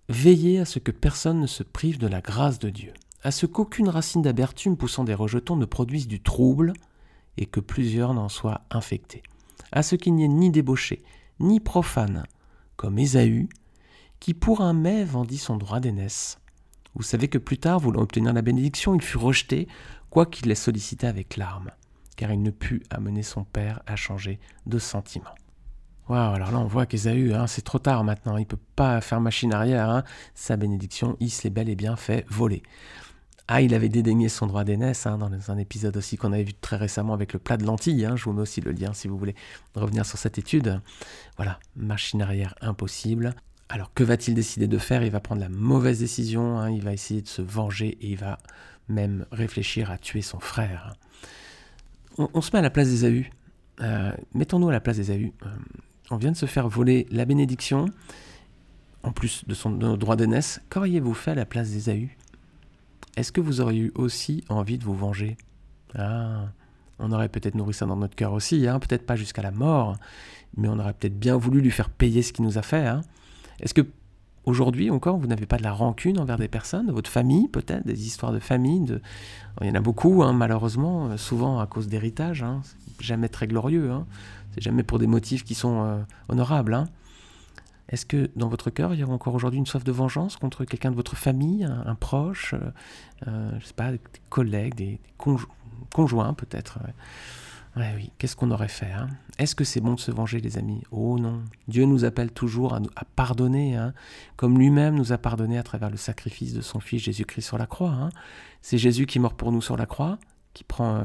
Veillez 0.10 0.60
à 0.60 0.66
ce 0.66 0.80
que 0.80 0.92
personne 0.92 1.40
ne 1.40 1.48
se 1.48 1.64
prive 1.64 1.98
de 1.98 2.08
la 2.08 2.22
grâce 2.22 2.60
de 2.60 2.70
Dieu 2.70 2.94
à 3.24 3.32
ce 3.32 3.46
qu'aucune 3.46 3.90
racine 3.90 4.22
d'abertume 4.22 4.78
poussant 4.78 5.04
des 5.04 5.14
rejetons 5.14 5.56
ne 5.56 5.66
produise 5.66 6.08
du 6.08 6.22
trouble 6.22 6.74
et 7.38 7.46
que 7.46 7.60
plusieurs 7.60 8.14
n'en 8.14 8.30
soient 8.30 8.62
infectés, 8.70 9.24
à 9.72 9.82
ce 9.82 9.96
qu'il 9.96 10.14
n'y 10.14 10.26
ait 10.26 10.28
ni 10.28 10.52
débauché, 10.52 11.02
ni 11.40 11.60
profane, 11.60 12.24
comme 12.76 13.00
Ésaü, 13.00 13.48
qui 14.24 14.34
pour 14.34 14.62
un 14.62 14.72
mai 14.72 15.04
vendit 15.04 15.38
son 15.38 15.58
droit 15.58 15.82
d'aînesse. 15.82 16.40
Vous 16.96 17.04
savez 17.04 17.28
que 17.28 17.38
plus 17.38 17.58
tard, 17.58 17.80
voulant 17.80 18.04
obtenir 18.04 18.32
la 18.32 18.42
bénédiction, 18.42 18.96
il 18.96 19.02
fut 19.02 19.18
rejeté, 19.18 19.68
quoiqu'il 20.10 20.48
l'ait 20.48 20.56
sollicité 20.56 21.08
avec 21.08 21.36
larmes, 21.36 21.72
car 22.16 22.32
il 22.32 22.42
ne 22.42 22.50
put 22.50 22.84
amener 22.90 23.22
son 23.22 23.44
père 23.44 23.82
à 23.86 23.98
changer 23.98 24.40
de 24.66 24.80
sentiment. 24.80 25.36
Waouh, 26.08 26.36
alors 26.36 26.52
là 26.54 26.60
on 26.60 26.68
voit 26.68 26.86
qu'Ésaü, 26.86 27.34
hein, 27.34 27.48
c'est 27.48 27.64
trop 27.64 27.80
tard 27.80 28.06
maintenant, 28.06 28.38
il 28.38 28.44
ne 28.44 28.46
peut 28.46 28.58
pas 28.78 29.02
faire 29.02 29.20
machine 29.20 29.54
arrière, 29.54 29.90
hein. 29.90 30.06
sa 30.36 30.56
bénédiction, 30.56 31.18
il 31.20 31.30
se 31.30 31.44
l'est 31.44 31.50
bel 31.50 31.68
et 31.68 31.76
bien 31.76 31.98
fait 31.98 32.26
voler. 32.30 32.64
Ah, 33.50 33.60
il 33.60 33.74
avait 33.74 33.90
dédaigné 33.90 34.30
son 34.30 34.48
droit 34.48 34.64
d'aînesse 34.64 35.06
hein, 35.06 35.18
dans 35.18 35.52
un 35.52 35.58
épisode 35.58 35.98
aussi 35.98 36.16
qu'on 36.16 36.32
avait 36.32 36.46
vu 36.46 36.54
très 36.54 36.78
récemment 36.78 37.14
avec 37.14 37.34
le 37.34 37.40
plat 37.40 37.58
de 37.58 37.66
lentilles. 37.66 38.06
Hein. 38.06 38.16
je 38.16 38.24
vous 38.24 38.32
mets 38.32 38.42
aussi 38.42 38.62
le 38.62 38.72
lien 38.72 38.94
si 38.94 39.10
vous 39.10 39.18
voulez 39.18 39.36
revenir 39.76 40.06
sur 40.06 40.18
cette 40.18 40.38
étude. 40.38 40.80
Voilà, 41.36 41.60
machine 41.76 42.22
arrière 42.22 42.56
impossible. 42.62 43.36
Alors 43.70 43.94
que 43.94 44.04
va-t-il 44.04 44.36
décider 44.36 44.68
de 44.68 44.78
faire? 44.78 45.04
Il 45.04 45.12
va 45.12 45.20
prendre 45.20 45.42
la 45.42 45.50
mauvaise 45.50 46.00
décision, 46.00 46.60
hein. 46.60 46.70
il 46.70 46.82
va 46.82 46.94
essayer 46.94 47.22
de 47.22 47.28
se 47.28 47.42
venger 47.42 47.98
et 48.02 48.12
il 48.12 48.18
va 48.18 48.38
même 48.88 49.26
réfléchir 49.32 49.90
à 49.90 49.98
tuer 49.98 50.22
son 50.22 50.40
frère. 50.40 50.96
On, 52.18 52.42
se 52.42 52.52
met 52.52 52.60
à 52.60 52.62
la 52.62 52.70
place 52.70 52.90
d'Ésaü. 52.90 53.32
Euh, 53.82 54.12
mettons-nous 54.36 54.70
à 54.70 54.72
la 54.72 54.80
place 54.80 54.98
d'Ésaü. 54.98 55.34
Euh, 55.44 55.50
on 56.12 56.18
vient 56.18 56.32
de 56.32 56.38
se 56.38 56.46
faire 56.46 56.68
voler 56.68 57.08
la 57.10 57.26
bénédiction, 57.26 57.86
en 59.02 59.12
plus 59.12 59.46
de 59.48 59.54
son 59.56 59.72
droit 59.72 60.16
d'aînesse. 60.16 60.62
Qu'auriez-vous 60.70 61.16
fait 61.16 61.32
à 61.32 61.36
la 61.36 61.46
place 61.46 61.72
d'Ésaü 61.72 62.16
est-ce 63.16 63.32
que 63.32 63.42
vous 63.42 63.62
auriez 63.62 63.82
eu 63.82 63.92
aussi 63.96 64.44
envie 64.50 64.78
de 64.78 64.84
vous 64.84 64.96
venger? 64.96 65.38
Ah, 65.96 66.48
on 67.00 67.12
aurait 67.12 67.30
peut-être 67.30 67.56
nourri 67.56 67.74
ça 67.74 67.86
dans 67.86 67.96
notre 67.96 68.16
cœur 68.16 68.34
aussi, 68.34 68.68
hein, 68.68 68.80
peut-être 68.80 69.06
pas 69.06 69.16
jusqu'à 69.16 69.42
la 69.42 69.52
mort, 69.52 69.98
mais 70.58 70.68
on 70.68 70.80
aurait 70.80 70.94
peut-être 70.94 71.20
bien 71.20 71.38
voulu 71.38 71.62
lui 71.62 71.72
faire 71.72 71.90
payer 71.90 72.24
ce 72.24 72.34
qu'il 72.34 72.44
nous 72.46 72.58
a 72.58 72.64
fait. 72.64 72.88
Hein. 72.88 73.02
Est-ce 73.64 73.74
que 73.74 73.82
aujourd'hui 74.46 74.92
encore, 74.92 75.18
vous 75.18 75.28
n'avez 75.28 75.46
pas 75.46 75.58
de 75.58 75.64
la 75.64 75.72
rancune 75.72 76.20
envers 76.20 76.38
des 76.38 76.48
personnes, 76.48 76.88
de 76.88 76.92
votre 76.92 77.10
famille 77.10 77.48
peut-être, 77.48 77.86
des 77.88 78.06
histoires 78.06 78.32
de 78.32 78.40
famille 78.40 78.82
de... 78.82 79.02
Il 79.62 79.68
y 79.68 79.72
en 79.72 79.76
a 79.76 79.82
beaucoup, 79.82 80.22
hein, 80.22 80.34
malheureusement, 80.34 81.18
souvent 81.18 81.60
à 81.60 81.66
cause 81.66 81.88
d'héritage. 81.88 82.46
jamais 83.00 83.30
très 83.30 83.48
glorieux. 83.48 83.90
Hein. 83.90 84.06
C'est 84.54 84.62
jamais 84.62 84.84
pour 84.84 85.00
des 85.00 85.08
motifs 85.08 85.44
qui 85.44 85.56
sont 85.56 85.84
euh, 85.84 86.02
honorables. 86.30 86.74
Hein. 86.74 86.86
Est-ce 87.90 88.06
que 88.06 88.30
dans 88.36 88.48
votre 88.48 88.70
cœur, 88.70 88.94
il 88.94 89.00
y 89.00 89.04
a 89.04 89.08
encore 89.08 89.36
aujourd'hui 89.36 89.60
une 89.60 89.66
soif 89.66 89.84
de 89.84 89.92
vengeance 89.92 90.38
contre 90.38 90.66
quelqu'un 90.66 90.92
de 90.92 90.96
votre 90.96 91.16
famille, 91.16 91.64
un, 91.64 91.96
proche, 91.96 92.54
euh, 92.54 92.72
euh, 93.28 93.60
sais 93.62 93.74
pas, 93.74 93.92
des 93.92 94.02
collègues, 94.30 94.76
des, 94.76 95.00
conjoints 95.92 96.34
peut-être 96.34 96.80
oui, 97.76 98.12
qu'est-ce 98.18 98.36
qu'on 98.36 98.52
aurait 98.52 98.68
fait 98.68 98.92
hein? 98.92 99.10
Est-ce 99.40 99.56
que 99.56 99.64
c'est 99.64 99.82
bon 99.82 99.96
de 99.96 100.00
se 100.00 100.12
venger, 100.12 100.40
les 100.40 100.58
amis? 100.60 100.84
Oh 100.92 101.18
non. 101.18 101.42
Dieu 101.68 101.86
nous 101.86 102.06
appelle 102.06 102.32
toujours 102.32 102.76
à, 102.76 102.82
pardonner, 103.16 103.76
hein 103.76 103.94
comme 104.36 104.60
lui-même 104.60 104.96
nous 104.96 105.12
a 105.12 105.18
pardonné 105.18 105.58
à 105.58 105.64
travers 105.64 105.90
le 105.90 105.98
sacrifice 105.98 106.54
de 106.54 106.62
son 106.62 106.80
Fils 106.80 107.02
Jésus-Christ 107.02 107.42
sur 107.42 107.58
la 107.58 107.66
croix. 107.66 107.90
Hein 107.90 108.10
c'est 108.62 108.78
Jésus 108.78 109.08
qui 109.08 109.18
mort 109.18 109.34
pour 109.34 109.52
nous 109.52 109.62
sur 109.62 109.76
la 109.76 109.88
croix, 109.88 110.20
qui 110.54 110.64
prend 110.64 110.98
euh, 110.98 111.04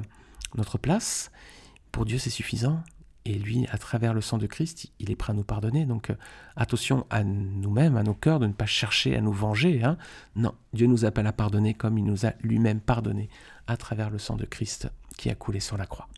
notre 0.56 0.76
place. 0.76 1.30
Pour 1.90 2.04
Dieu, 2.04 2.18
c'est 2.18 2.30
suffisant. 2.30 2.82
Et 3.24 3.34
lui, 3.34 3.66
à 3.70 3.78
travers 3.78 4.14
le 4.14 4.20
sang 4.20 4.38
de 4.38 4.46
Christ, 4.46 4.90
il 4.98 5.10
est 5.10 5.16
prêt 5.16 5.32
à 5.32 5.36
nous 5.36 5.44
pardonner. 5.44 5.86
Donc 5.86 6.10
euh, 6.10 6.14
attention 6.54 7.06
à 7.08 7.24
nous-mêmes, 7.24 7.96
à 7.96 8.02
nos 8.02 8.14
cœurs, 8.14 8.40
de 8.40 8.46
ne 8.46 8.52
pas 8.52 8.66
chercher 8.66 9.16
à 9.16 9.22
nous 9.22 9.32
venger. 9.32 9.82
Non, 10.36 10.54
Dieu 10.74 10.86
nous 10.86 11.06
appelle 11.06 11.26
à 11.26 11.32
pardonner 11.32 11.72
comme 11.72 11.96
il 11.96 12.04
nous 12.04 12.26
a 12.26 12.32
lui-même 12.42 12.80
pardonné 12.80 13.30
à 13.66 13.78
travers 13.78 14.10
le 14.10 14.18
sang 14.18 14.36
de 14.36 14.44
Christ 14.44 14.90
qui 15.16 15.30
a 15.30 15.34
coulé 15.34 15.60
sur 15.60 15.78
la 15.78 15.86
croix. 15.86 16.08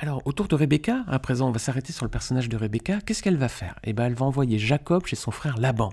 Alors, 0.00 0.22
autour 0.26 0.46
de 0.46 0.54
Rebecca, 0.54 1.02
à 1.08 1.18
présent, 1.18 1.48
on 1.48 1.50
va 1.50 1.58
s'arrêter 1.58 1.92
sur 1.92 2.04
le 2.04 2.10
personnage 2.10 2.48
de 2.48 2.56
Rebecca. 2.56 3.00
Qu'est-ce 3.00 3.20
qu'elle 3.20 3.36
va 3.36 3.48
faire? 3.48 3.80
Eh 3.82 3.92
bien, 3.92 4.06
elle 4.06 4.14
va 4.14 4.26
envoyer 4.26 4.56
Jacob 4.56 5.04
chez 5.06 5.16
son 5.16 5.32
frère 5.32 5.58
Laban. 5.58 5.92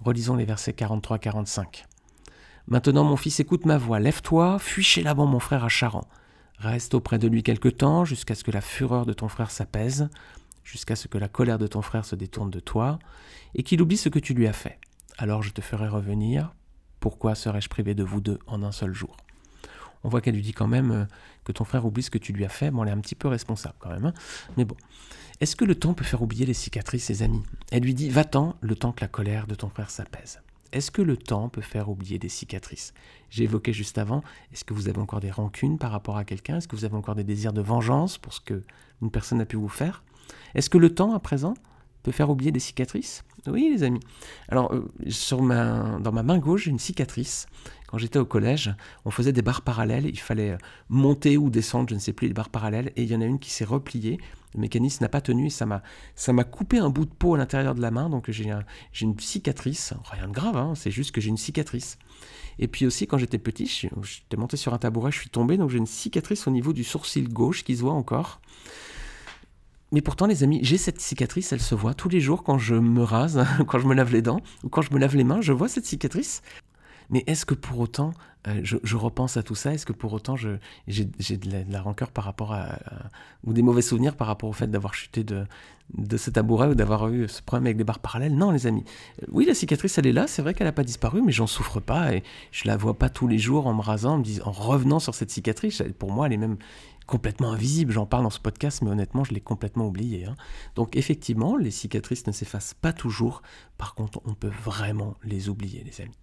Relisons 0.00 0.36
les 0.36 0.46
versets 0.46 0.72
43-45. 0.72 1.84
Maintenant, 2.66 3.04
mon 3.04 3.18
fils, 3.18 3.38
écoute 3.38 3.66
ma 3.66 3.76
voix. 3.76 4.00
Lève-toi, 4.00 4.58
fuis 4.58 4.82
chez 4.82 5.02
Laban, 5.02 5.26
mon 5.26 5.38
frère, 5.38 5.64
à 5.64 5.68
Charan. 5.68 6.08
Reste 6.60 6.94
auprès 6.94 7.18
de 7.18 7.28
lui 7.28 7.42
quelque 7.42 7.68
temps, 7.68 8.06
jusqu'à 8.06 8.34
ce 8.34 8.42
que 8.42 8.50
la 8.50 8.62
fureur 8.62 9.04
de 9.04 9.12
ton 9.12 9.28
frère 9.28 9.50
s'apaise, 9.50 10.08
jusqu'à 10.64 10.96
ce 10.96 11.06
que 11.06 11.18
la 11.18 11.28
colère 11.28 11.58
de 11.58 11.66
ton 11.66 11.82
frère 11.82 12.06
se 12.06 12.16
détourne 12.16 12.48
de 12.48 12.60
toi, 12.60 12.98
et 13.54 13.62
qu'il 13.62 13.82
oublie 13.82 13.98
ce 13.98 14.08
que 14.08 14.18
tu 14.18 14.32
lui 14.32 14.46
as 14.46 14.54
fait. 14.54 14.78
Alors 15.18 15.42
je 15.42 15.50
te 15.50 15.60
ferai 15.60 15.88
revenir. 15.88 16.54
Pourquoi 17.00 17.34
serais-je 17.34 17.68
privé 17.68 17.94
de 17.94 18.02
vous 18.02 18.22
deux 18.22 18.38
en 18.46 18.62
un 18.62 18.72
seul 18.72 18.94
jour? 18.94 19.14
On 20.04 20.08
voit 20.08 20.20
qu'elle 20.20 20.34
lui 20.34 20.42
dit 20.42 20.52
quand 20.52 20.68
même 20.68 20.90
euh, 20.90 21.04
que 21.44 21.52
ton 21.52 21.64
frère 21.64 21.84
oublie 21.84 22.02
ce 22.02 22.10
que 22.10 22.18
tu 22.18 22.32
lui 22.32 22.44
as 22.44 22.48
fait. 22.48 22.70
Bon, 22.70 22.82
elle 22.82 22.90
est 22.90 22.92
un 22.92 23.00
petit 23.00 23.14
peu 23.14 23.28
responsable 23.28 23.74
quand 23.78 23.90
même. 23.90 24.06
Hein. 24.06 24.14
Mais 24.56 24.64
bon. 24.64 24.76
Est-ce 25.40 25.54
que 25.54 25.66
le 25.66 25.74
temps 25.74 25.92
peut 25.92 26.04
faire 26.04 26.22
oublier 26.22 26.46
les 26.46 26.54
cicatrices, 26.54 27.04
ses 27.04 27.22
amis? 27.22 27.42
Elle 27.70 27.82
lui 27.82 27.92
dit 27.92 28.08
Va-t'en, 28.08 28.56
le 28.60 28.74
temps 28.74 28.92
que 28.92 29.02
la 29.02 29.08
colère 29.08 29.46
de 29.46 29.54
ton 29.54 29.68
frère 29.68 29.90
s'apaise. 29.90 30.40
Est-ce 30.72 30.90
que 30.90 31.02
le 31.02 31.16
temps 31.16 31.48
peut 31.48 31.60
faire 31.60 31.88
oublier 31.88 32.18
des 32.18 32.28
cicatrices? 32.28 32.92
J'ai 33.30 33.44
évoqué 33.44 33.72
juste 33.72 33.98
avant, 33.98 34.22
est-ce 34.52 34.64
que 34.64 34.74
vous 34.74 34.88
avez 34.88 34.98
encore 34.98 35.20
des 35.20 35.30
rancunes 35.30 35.78
par 35.78 35.90
rapport 35.90 36.16
à 36.16 36.24
quelqu'un? 36.24 36.56
Est-ce 36.56 36.68
que 36.68 36.76
vous 36.76 36.84
avez 36.84 36.96
encore 36.96 37.14
des 37.14 37.24
désirs 37.24 37.52
de 37.52 37.60
vengeance 37.60 38.18
pour 38.18 38.32
ce 38.32 38.40
que 38.40 38.62
une 39.02 39.10
personne 39.10 39.40
a 39.40 39.46
pu 39.46 39.56
vous 39.56 39.68
faire? 39.68 40.02
Est-ce 40.54 40.70
que 40.70 40.78
le 40.78 40.94
temps, 40.94 41.14
à 41.14 41.20
présent, 41.20 41.54
peut 42.02 42.12
faire 42.12 42.30
oublier 42.30 42.50
des 42.50 42.60
cicatrices? 42.60 43.24
Oui, 43.46 43.70
les 43.72 43.82
amis. 43.82 44.00
Alors, 44.48 44.72
euh, 44.72 45.98
dans 45.98 46.12
ma 46.12 46.22
main 46.22 46.38
gauche, 46.38 46.64
j'ai 46.64 46.70
une 46.70 46.78
cicatrice 46.78 47.46
quand 47.86 47.98
j'étais 47.98 48.18
au 48.18 48.24
collège, 48.24 48.74
on 49.04 49.10
faisait 49.10 49.32
des 49.32 49.42
barres 49.42 49.62
parallèles. 49.62 50.06
Il 50.06 50.18
fallait 50.18 50.52
euh, 50.52 50.58
monter 50.88 51.36
ou 51.36 51.50
descendre, 51.50 51.88
je 51.88 51.94
ne 51.94 52.00
sais 52.00 52.12
plus, 52.12 52.28
les 52.28 52.34
barres 52.34 52.50
parallèles. 52.50 52.92
Et 52.96 53.02
il 53.02 53.10
y 53.10 53.14
en 53.14 53.20
a 53.20 53.24
une 53.24 53.38
qui 53.38 53.50
s'est 53.50 53.64
repliée. 53.64 54.18
Le 54.54 54.60
mécanisme 54.60 55.04
n'a 55.04 55.08
pas 55.08 55.20
tenu 55.20 55.46
et 55.46 55.50
ça 55.50 55.66
m'a, 55.66 56.44
coupé 56.44 56.78
un 56.78 56.88
bout 56.88 57.04
de 57.04 57.10
peau 57.10 57.34
à 57.34 57.38
l'intérieur 57.38 57.74
de 57.74 57.82
la 57.82 57.90
main. 57.90 58.08
Donc 58.08 58.30
j'ai, 58.30 58.52
j'ai 58.92 59.04
une 59.04 59.18
cicatrice. 59.18 59.92
Rien 60.10 60.28
de 60.28 60.32
grave, 60.32 60.56
hein, 60.56 60.72
c'est 60.74 60.90
juste 60.90 61.12
que 61.12 61.20
j'ai 61.20 61.28
une 61.28 61.36
cicatrice. 61.36 61.98
Et 62.58 62.68
puis 62.68 62.86
aussi, 62.86 63.06
quand 63.06 63.18
j'étais 63.18 63.38
petit, 63.38 63.66
j'étais 63.66 64.36
monté 64.36 64.56
sur 64.56 64.72
un 64.72 64.78
tabouret, 64.78 65.12
je 65.12 65.18
suis 65.18 65.30
tombé. 65.30 65.56
Donc 65.56 65.70
j'ai 65.70 65.78
une 65.78 65.86
cicatrice 65.86 66.46
au 66.46 66.50
niveau 66.50 66.72
du 66.72 66.84
sourcil 66.84 67.28
gauche 67.28 67.64
qui 67.64 67.76
se 67.76 67.82
voit 67.82 67.92
encore. 67.92 68.40
Mais 69.92 70.00
pourtant, 70.00 70.26
les 70.26 70.42
amis, 70.42 70.58
j'ai 70.62 70.78
cette 70.78 71.00
cicatrice, 71.00 71.52
elle 71.52 71.60
se 71.60 71.74
voit 71.74 71.94
tous 71.94 72.08
les 72.08 72.20
jours 72.20 72.42
quand 72.42 72.58
je 72.58 72.74
me 72.74 73.02
rase, 73.02 73.44
quand 73.68 73.78
je 73.78 73.86
me 73.86 73.94
lave 73.94 74.12
les 74.12 74.22
dents 74.22 74.40
ou 74.64 74.68
quand 74.68 74.82
je 74.82 74.92
me 74.92 74.98
lave 74.98 75.16
les 75.16 75.24
mains, 75.24 75.40
je 75.40 75.52
vois 75.52 75.68
cette 75.68 75.86
cicatrice. 75.86 76.42
Mais 77.10 77.24
est-ce 77.26 77.46
que 77.46 77.54
pour 77.54 77.78
autant, 77.80 78.12
euh, 78.48 78.60
je, 78.62 78.96
repense 78.96 79.36
à 79.36 79.42
tout 79.42 79.54
ça, 79.54 79.74
est-ce 79.74 79.86
que 79.86 79.92
pour 79.92 80.12
autant 80.12 80.36
j'ai 80.36 80.56
de, 81.36 81.72
la 81.72 81.82
rancœur 81.82 82.10
par 82.10 82.24
rapport 82.24 82.52
à, 82.52 82.78
ou 83.44 83.52
des 83.52 83.62
mauvais 83.62 83.82
souvenirs 83.82 84.16
par 84.16 84.28
rapport 84.28 84.48
au 84.48 84.52
fait 84.52 84.68
d'avoir 84.68 84.94
chuté 84.94 85.24
de, 85.24 85.46
ce 86.16 86.30
tabouret 86.30 86.68
ou 86.68 86.74
d'avoir 86.74 87.08
eu 87.08 87.28
ce 87.28 87.42
problème 87.42 87.66
avec 87.66 87.76
des 87.76 87.84
barres 87.84 87.98
parallèles? 87.98 88.36
Non, 88.36 88.52
les 88.52 88.66
amis. 88.66 88.84
Oui, 89.28 89.46
la 89.46 89.54
cicatrice, 89.54 89.98
elle 89.98 90.06
est 90.06 90.12
là, 90.12 90.26
c'est 90.26 90.42
vrai 90.42 90.54
qu'elle 90.54 90.66
n'a 90.66 90.72
pas 90.72 90.84
disparu, 90.84 91.22
mais 91.22 91.32
j'en 91.32 91.46
souffre 91.46 91.80
pas 91.80 92.14
et 92.14 92.22
je 92.52 92.68
la 92.68 92.76
vois 92.76 92.94
pas 92.94 93.08
tous 93.08 93.26
les 93.26 93.38
jours 93.38 93.66
en 93.66 93.74
me 93.74 93.82
rasant, 93.82 94.14
en, 94.14 94.18
me 94.18 94.46
en 94.46 94.52
revenant 94.52 95.00
sur 95.00 95.14
cette 95.14 95.30
cicatrice. 95.30 95.82
Pour 95.98 96.12
moi, 96.12 96.26
elle 96.26 96.34
est 96.34 96.38
même 96.38 96.58
complètement 97.06 97.52
invisible. 97.52 97.92
J'en 97.92 98.06
parle 98.06 98.24
dans 98.24 98.30
ce 98.30 98.40
podcast, 98.40 98.82
mais 98.82 98.90
honnêtement, 98.90 99.24
je 99.24 99.32
l'ai 99.32 99.40
complètement 99.40 99.86
oublié. 99.86 100.26
Hein. 100.26 100.36
Donc 100.74 100.96
effectivement, 100.96 101.56
les 101.56 101.70
cicatrices 101.70 102.26
ne 102.26 102.32
s'effacent 102.32 102.74
pas 102.74 102.92
toujours. 102.92 103.42
Par 103.78 103.94
contre, 103.94 104.20
on 104.24 104.34
peut 104.34 104.52
vraiment 104.64 105.14
les 105.24 105.48
oublier, 105.48 105.82
les 105.84 106.00
amis. 106.00 106.16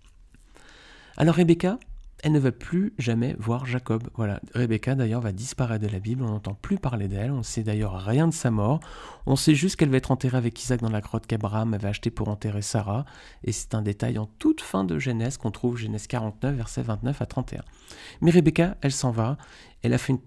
Alors 1.16 1.36
Rebecca, 1.36 1.78
elle 2.24 2.32
ne 2.32 2.40
va 2.40 2.52
plus 2.52 2.94
jamais 2.98 3.36
voir 3.38 3.66
Jacob. 3.66 4.10
Voilà, 4.16 4.40
Rebecca 4.56 4.96
d'ailleurs 4.96 5.22
va 5.22 5.32
disparaître 5.32 5.86
de 5.86 5.92
la 5.92 6.00
Bible, 6.00 6.24
on 6.24 6.30
n'entend 6.30 6.54
plus 6.56 6.78
parler 6.78 7.08
d'elle, 7.08 7.32
on 7.32 7.40
ne 7.40 7.44
sait 7.44 7.64
d'ailleurs 7.64 8.00
rien 8.00 8.28
de 8.28 8.34
sa 8.34 8.50
mort, 8.50 8.80
on 9.26 9.36
sait 9.36 9.54
juste 9.54 9.76
qu'elle 9.76 9.90
va 9.90 9.98
être 9.98 10.10
enterrée 10.10 10.38
avec 10.38 10.60
Isaac 10.64 10.82
dans 10.82 10.90
la 10.90 11.02
grotte 11.02 11.28
qu'Abraham 11.28 11.74
avait 11.74 11.90
achetée 11.90 12.12
pour 12.12 12.30
enterrer 12.30 12.62
Sarah, 12.62 13.06
et 13.44 13.52
c'est 13.52 13.76
un 13.76 13.82
détail 13.82 14.18
en 14.18 14.26
toute 14.40 14.62
fin 14.62 14.86
de 14.86 14.98
Genèse 14.98 15.38
qu'on 15.38 15.52
trouve 15.52 15.78
Genèse 15.78 16.08
49, 16.08 16.56
versets 16.56 16.82
29 16.82 17.22
à 17.22 17.26
31. 17.26 17.62
Mais 18.22 18.32
Rebecca, 18.32 18.78
elle 18.82 18.94
s'en 18.94 19.12
va, 19.12 19.38
elle 19.82 19.94
a 19.94 19.98
fait 19.98 20.14
une 20.14 20.22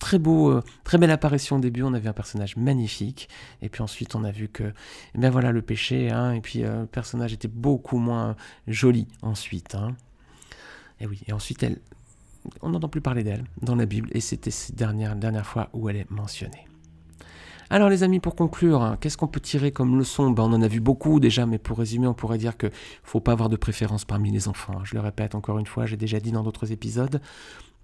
très 0.00 0.18
beau, 0.18 0.50
euh, 0.50 0.62
très 0.84 0.98
belle 0.98 1.10
apparition 1.10 1.56
au 1.56 1.60
début. 1.60 1.82
On 1.82 1.92
avait 1.94 2.08
un 2.08 2.12
personnage 2.12 2.56
magnifique, 2.56 3.28
et 3.62 3.68
puis 3.68 3.82
ensuite 3.82 4.14
on 4.16 4.24
a 4.24 4.32
vu 4.32 4.48
que, 4.48 4.72
bien 5.14 5.30
voilà 5.30 5.52
le 5.52 5.62
péché, 5.62 6.10
hein, 6.10 6.32
et 6.32 6.40
puis 6.40 6.64
euh, 6.64 6.80
le 6.80 6.86
personnage 6.86 7.32
était 7.32 7.48
beaucoup 7.48 7.98
moins 7.98 8.34
joli 8.66 9.06
ensuite. 9.22 9.76
Hein. 9.76 9.96
Et 11.00 11.06
oui, 11.06 11.20
et 11.26 11.32
ensuite, 11.32 11.62
elle, 11.62 11.78
on 12.62 12.70
n'entend 12.70 12.88
plus 12.88 13.00
parler 13.00 13.24
d'elle 13.24 13.44
dans 13.62 13.76
la 13.76 13.86
Bible, 13.86 14.08
et 14.12 14.20
c'était 14.20 14.50
cette 14.50 14.74
dernière, 14.76 15.46
fois 15.46 15.68
où 15.72 15.88
elle 15.88 15.96
est 15.96 16.10
mentionnée. 16.10 16.66
Alors 17.70 17.90
les 17.90 18.02
amis, 18.02 18.18
pour 18.18 18.34
conclure, 18.34 18.80
hein, 18.82 18.96
qu'est-ce 18.98 19.18
qu'on 19.18 19.26
peut 19.26 19.40
tirer 19.40 19.72
comme 19.72 19.98
leçon? 19.98 20.30
Ben, 20.30 20.44
On 20.44 20.54
en 20.54 20.62
a 20.62 20.68
vu 20.68 20.80
beaucoup 20.80 21.20
déjà, 21.20 21.44
mais 21.44 21.58
pour 21.58 21.78
résumer, 21.78 22.06
on 22.06 22.14
pourrait 22.14 22.38
dire 22.38 22.56
qu'il 22.56 22.70
ne 22.70 22.74
faut 23.02 23.20
pas 23.20 23.32
avoir 23.32 23.50
de 23.50 23.56
préférence 23.56 24.06
parmi 24.06 24.30
les 24.30 24.48
enfants. 24.48 24.82
Je 24.84 24.94
le 24.94 25.00
répète 25.00 25.34
encore 25.34 25.58
une 25.58 25.66
fois, 25.66 25.84
j'ai 25.84 25.98
déjà 25.98 26.18
dit 26.18 26.32
dans 26.32 26.42
d'autres 26.42 26.72
épisodes, 26.72 27.20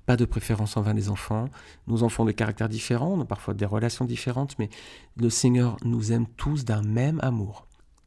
pas 0.07 0.17
de 0.17 0.25
préférence 0.25 0.79
envers 0.79 0.95
les 0.95 1.11
enfants. 1.11 1.51
Nos 1.87 2.03
enfants 2.03 2.23
ont 2.23 2.27
des 2.27 2.35
caractères 2.35 2.71
différents, 2.71 3.13
on 3.13 3.21
a 3.21 3.27
parfois 3.27 3.53
des 3.53 3.67
relations 3.67 4.07
différentes, 4.07 4.59
mais 4.59 4.71
le 5.19 5.29
Seigneur 5.29 5.77
nous 5.85 6.13
aime 6.13 6.27
tous 6.39 6.65
d'un 6.65 6.83
même 6.83 7.21
amour. 7.23 7.67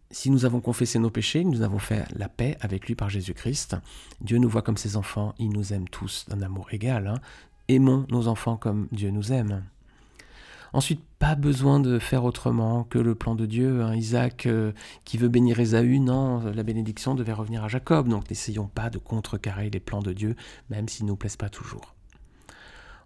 Si 0.09 0.31
nous 0.31 0.45
avons 0.45 0.61
confessé 0.61 0.99
nos 0.99 1.09
péchés, 1.09 1.43
nous 1.43 1.61
avons 1.61 1.79
fait 1.79 2.05
la 2.15 2.29
paix 2.29 2.57
avec 2.61 2.87
lui 2.87 2.95
par 2.95 3.09
Jésus-Christ. 3.09 3.75
Dieu 4.21 4.37
nous 4.37 4.47
voit 4.47 4.61
comme 4.61 4.77
ses 4.77 4.95
enfants, 4.95 5.35
il 5.37 5.49
nous 5.49 5.73
aime 5.73 5.89
tous 5.89 6.25
d'un 6.29 6.41
amour 6.41 6.67
égal. 6.71 7.07
Hein. 7.07 7.19
Aimons 7.67 8.05
nos 8.09 8.29
enfants 8.29 8.55
comme 8.55 8.87
Dieu 8.91 9.11
nous 9.11 9.33
aime. 9.33 9.63
Ensuite, 10.71 11.01
pas 11.19 11.35
besoin 11.35 11.79
de 11.79 11.99
faire 11.99 12.23
autrement 12.23 12.83
que 12.83 12.99
le 12.99 13.15
plan 13.15 13.35
de 13.35 13.45
Dieu. 13.45 13.81
Hein. 13.81 13.95
Isaac 13.95 14.45
euh, 14.45 14.71
qui 15.03 15.17
veut 15.17 15.27
bénir 15.27 15.59
Ésaü, 15.59 15.99
non, 15.99 16.39
la 16.39 16.63
bénédiction 16.63 17.15
devait 17.15 17.33
revenir 17.33 17.63
à 17.63 17.67
Jacob. 17.67 18.07
Donc 18.07 18.29
n'essayons 18.29 18.67
pas 18.67 18.89
de 18.89 18.97
contrecarrer 18.97 19.69
les 19.69 19.79
plans 19.79 20.01
de 20.01 20.13
Dieu, 20.13 20.35
même 20.69 20.87
s'ils 20.87 21.05
ne 21.05 21.11
nous 21.11 21.17
plaisent 21.17 21.37
pas 21.37 21.49
toujours. 21.49 21.96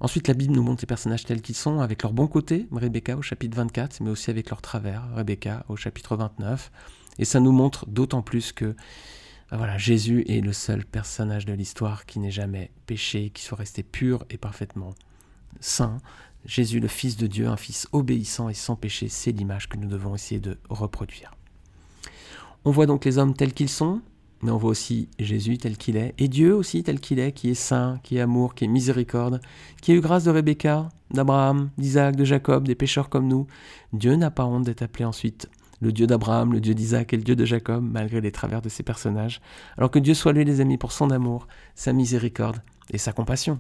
Ensuite, 0.02 0.28
la 0.28 0.34
Bible 0.34 0.56
nous 0.56 0.64
montre 0.64 0.82
les 0.82 0.88
personnages 0.88 1.26
tels 1.26 1.44
qu'ils 1.44 1.56
sont, 1.56 1.80
avec 1.80 2.02
leur 2.02 2.12
bon 2.12 2.26
côté, 2.26 2.68
Rebecca 2.72 3.16
au 3.16 3.22
chapitre 3.22 3.56
24, 3.56 4.02
mais 4.02 4.10
aussi 4.10 4.32
avec 4.32 4.50
leur 4.50 4.60
travers, 4.60 5.04
Rebecca 5.16 5.64
au 5.70 5.76
chapitre 5.76 6.16
29. 6.16 6.72
Et 7.20 7.26
ça 7.26 7.40
nous 7.40 7.52
montre 7.52 7.86
d'autant 7.86 8.24
plus 8.24 8.52
que 8.52 8.76
ben 9.52 9.58
voilà, 9.58 9.78
Jésus 9.78 10.26
est 10.28 10.42
le 10.42 10.54
seul 10.54 10.86
personnage 10.86 11.46
de 11.46 11.54
l'histoire 11.54 12.08
qui 12.08 12.18
n'ait 12.18 12.32
jamais 12.32 12.72
péché, 12.88 13.30
qui 13.30 13.44
soit 13.44 13.58
resté 13.58 13.84
pur 13.84 14.26
et 14.32 14.38
parfaitement 14.38 14.96
saint. 15.60 15.98
Jésus, 16.46 16.80
le 16.80 16.88
Fils 16.88 17.16
de 17.16 17.28
Dieu, 17.28 17.48
un 17.48 17.58
Fils 17.58 17.88
obéissant 17.92 18.50
et 18.50 18.56
sans 18.56 18.76
péché, 18.76 19.08
c'est 19.08 19.32
l'image 19.32 19.70
que 19.70 19.78
nous 19.78 19.88
devons 19.88 20.16
essayer 20.16 20.40
de 20.40 20.58
reproduire. 20.70 21.36
On 22.66 22.72
voit 22.72 22.88
donc 22.88 23.06
les 23.06 23.20
hommes 23.20 23.36
tels 23.36 23.54
qu'ils 23.54 23.70
sont, 23.70 24.02
mais 24.44 24.52
on 24.52 24.58
voit 24.58 24.72
aussi 24.72 25.10
Jésus 25.20 25.58
tel 25.58 25.78
qu'il 25.78 25.98
est, 25.98 26.14
et 26.18 26.28
Dieu 26.28 26.56
aussi 26.56 26.84
tel 26.84 27.00
qu'il 27.00 27.20
est, 27.20 27.32
qui 27.32 27.50
est 27.50 27.56
saint, 27.56 28.00
qui 28.04 28.18
est 28.18 28.22
amour, 28.22 28.56
qui 28.56 28.66
est 28.66 28.68
miséricorde, 28.68 29.42
qui 29.82 29.92
a 29.92 29.96
eu 29.96 30.02
grâce 30.02 30.24
de 30.24 30.32
Rebecca, 30.32 30.90
d'Abraham, 31.12 31.70
d'Isaac, 31.78 32.16
de 32.16 32.26
Jacob, 32.26 32.68
des 32.68 32.76
pécheurs 32.76 33.10
comme 33.10 33.28
nous. 33.28 33.48
Dieu 33.94 34.16
n'a 34.16 34.32
pas 34.32 34.46
honte 34.46 34.64
d'être 34.64 34.82
appelé 34.82 35.06
ensuite 35.06 35.50
le 35.82 35.92
Dieu 35.92 36.08
d'Abraham, 36.08 36.54
le 36.54 36.62
Dieu 36.62 36.74
d'Isaac 36.74 37.14
et 37.14 37.18
le 37.18 37.24
Dieu 37.24 37.36
de 37.36 37.46
Jacob, 37.46 37.84
malgré 37.84 38.22
les 38.22 38.32
travers 38.32 38.62
de 38.62 38.70
ces 38.70 38.84
personnages. 38.84 39.42
Alors 39.78 39.90
que 39.92 40.00
Dieu 40.00 40.14
soit 40.14 40.32
lui 40.32 40.46
les 40.46 40.62
amis 40.62 40.78
pour 40.78 40.92
son 40.92 41.10
amour, 41.10 41.48
sa 41.76 41.92
miséricorde 41.92 42.62
et 42.92 42.98
sa 42.98 43.14
compassion. 43.14 43.60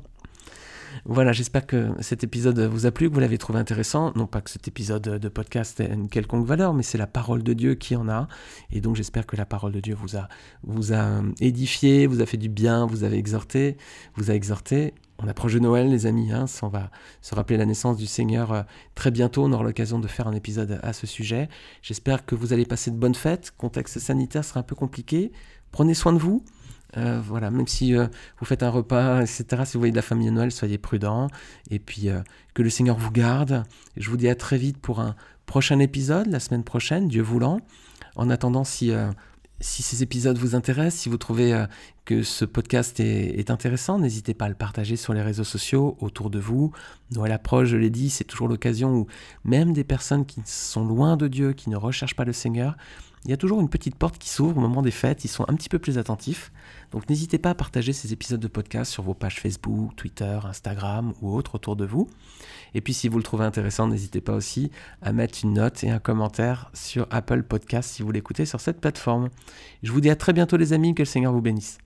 Voilà, 1.06 1.32
j'espère 1.32 1.66
que 1.66 1.90
cet 2.00 2.24
épisode 2.24 2.60
vous 2.60 2.86
a 2.86 2.92
plu, 2.92 3.10
que 3.10 3.14
vous 3.14 3.20
l'avez 3.20 3.38
trouvé 3.38 3.60
intéressant. 3.60 4.12
Non 4.16 4.28
pas 4.28 4.42
que 4.42 4.50
cet 4.50 4.68
épisode 4.68 5.04
de 5.04 5.30
podcast 5.30 5.80
ait 5.80 5.92
une 5.92 6.10
quelconque 6.10 6.46
valeur, 6.46 6.74
mais 6.74 6.84
c'est 6.84 6.98
la 6.98 7.08
parole 7.08 7.44
de 7.44 7.54
Dieu 7.54 7.76
qui 7.76 7.96
en 7.96 8.10
a. 8.10 8.28
Et 8.72 8.82
donc 8.82 8.96
j'espère 8.96 9.26
que 9.26 9.36
la 9.36 9.46
parole 9.46 9.72
de 9.72 9.80
Dieu 9.80 9.96
vous 9.96 10.18
a, 10.18 10.28
vous 10.64 10.94
a 10.94 11.22
édifié, 11.40 12.08
vous 12.08 12.22
a 12.22 12.26
fait 12.26 12.38
du 12.38 12.50
bien, 12.50 12.86
vous 12.86 13.04
avez 13.04 13.18
exhorté, 13.18 13.78
vous 14.16 14.32
a 14.32 14.34
exhorté. 14.34 14.94
On 15.24 15.28
approche 15.28 15.54
de 15.54 15.60
Noël, 15.60 15.90
les 15.90 16.08
amis. 16.08 16.32
Hein, 16.32 16.46
on 16.64 16.68
va 16.68 16.90
se 17.22 17.36
rappeler 17.36 17.58
la 17.58 17.66
naissance 17.66 17.98
du 17.98 18.08
Seigneur 18.08 18.52
euh, 18.52 18.64
très 18.96 19.12
bientôt. 19.12 19.44
On 19.44 19.52
aura 19.52 19.64
l'occasion 19.64 20.00
de 20.00 20.08
faire 20.08 20.28
un 20.28 20.34
épisode 20.34 20.80
à 20.82 20.94
ce 20.94 21.06
sujet. 21.06 21.48
J'espère 21.84 22.26
que 22.26 22.34
vous 22.34 22.54
allez 22.54 22.66
passer 22.66 22.90
de 22.90 22.96
bonnes 22.96 23.16
fêtes. 23.16 23.52
Contexte 23.56 24.00
sanitaire 24.00 24.44
sera 24.44 24.62
un 24.62 24.64
peu 24.64 24.76
compliqué. 24.76 25.32
Prenez 25.72 25.94
soin 25.94 26.14
de 26.14 26.18
vous. 26.18 26.44
Euh, 26.98 27.22
voilà, 27.24 27.52
même 27.52 27.68
si 27.68 27.96
euh, 27.96 28.08
vous 28.40 28.46
faites 28.46 28.64
un 28.64 28.70
repas, 28.70 29.22
etc., 29.22 29.64
si 29.66 29.74
vous 29.74 29.80
voyez 29.80 29.92
de 29.92 29.96
la 29.96 30.02
famille 30.02 30.28
à 30.28 30.32
Noël, 30.32 30.52
soyez 30.52 30.78
prudents. 30.78 31.28
Et 31.70 31.80
puis, 31.80 32.10
que 32.54 32.62
le 32.62 32.70
Seigneur 32.70 32.98
vous 32.98 33.12
garde. 33.12 33.64
Je 33.98 34.10
vous 34.10 34.18
dis 34.18 34.30
à 34.30 34.36
très 34.36 34.58
vite 34.58 34.78
pour 34.78 35.00
un 35.00 35.16
prochain 35.46 35.80
épisode, 35.80 36.28
la 36.28 36.40
semaine 36.40 36.64
prochaine, 36.64 37.08
Dieu 37.08 37.22
voulant. 37.22 37.62
En 38.16 38.30
attendant, 38.30 38.64
si 38.64 38.92
si 39.62 39.84
ces 39.84 40.04
épisodes 40.04 40.38
vous 40.38 40.56
intéressent, 40.56 41.02
si 41.02 41.10
vous 41.10 41.18
trouvez 41.18 41.54
euh, 41.54 41.66
que 42.06 42.24
ce 42.24 42.46
podcast 42.46 43.00
est, 43.00 43.50
intéressant, 43.50 44.00
n'hésitez 44.00 44.34
pas 44.34 44.46
à 44.46 44.50
le 44.50 44.56
partager 44.56 44.96
sur 44.96 45.14
les 45.14 45.22
réseaux 45.22 45.44
sociaux 45.44 45.98
autour 46.02 46.30
de 46.30 46.40
vous. 46.40 46.72
Noël 47.12 47.32
approche, 47.32 47.70
je 47.70 47.78
l'ai 47.78 47.90
dit, 47.90 48.10
c'est 48.10 48.24
toujours 48.24 48.48
l'occasion 48.48 48.94
où 48.94 49.08
même 49.46 49.74
des 49.74 49.84
personnes 49.84 50.26
qui 50.26 50.42
sont 50.46 50.84
loin 50.84 51.16
de 51.16 51.28
Dieu, 51.28 51.54
qui 51.54 51.70
ne 51.70 51.78
recherchent 51.78 52.16
pas 52.16 52.26
le 52.26 52.34
Seigneur, 52.34 52.76
il 53.26 53.30
y 53.30 53.34
a 53.34 53.38
toujours 53.38 53.62
une 53.62 53.70
petite 53.70 53.96
porte 53.96 54.18
qui 54.18 54.30
s'ouvre 54.30 54.58
au 54.58 54.62
moment 54.62 54.82
des 54.82 54.92
fêtes, 54.92 55.24
ils 55.26 55.28
sont 55.28 55.46
un 55.48 55.54
petit 55.54 55.70
peu 55.70 55.78
plus 55.78 55.98
attentifs. 56.00 56.52
Donc 56.92 57.08
n'hésitez 57.08 57.38
pas 57.38 57.52
à 57.52 57.56
partager 57.56 57.94
ces 57.94 58.14
épisodes 58.14 58.40
de 58.40 58.48
podcast 58.48 58.92
sur 58.92 59.04
vos 59.04 59.14
pages 59.14 59.40
Facebook, 59.40 59.96
Twitter, 59.96 60.40
Instagram 60.44 61.14
ou 61.22 61.36
autres 61.36 61.56
autour 61.56 61.76
de 61.76 61.86
vous. 61.86 62.10
Et 62.74 62.82
puis 62.82 62.94
si 62.94 63.08
vous 63.08 63.18
le 63.18 63.24
trouvez 63.24 63.46
intéressant, 63.46 63.88
n'hésitez 63.88 64.22
pas 64.22 64.34
aussi 64.34 64.72
à 65.02 65.14
mettre 65.14 65.40
une 65.44 65.54
note 65.54 65.84
et 65.84 65.92
un 65.92 66.00
commentaire 66.00 66.72
sur 66.74 67.08
Apple 67.12 67.44
Podcast 67.44 67.92
si 67.92 68.02
vous 68.02 68.12
l'écoutez 68.12 68.46
sur 68.46 68.60
cette 68.60 68.82
plateforme. 68.82 69.30
Je 69.84 69.92
vous 69.92 70.02
dis 70.02 70.10
à 70.10 70.16
très 70.16 70.34
bientôt 70.34 70.58
les 70.58 70.74
amis, 70.74 70.96
que 70.96 71.04
le 71.04 71.06
Seigneur 71.06 71.32
vous 71.32 71.42
bénisse. 71.42 71.78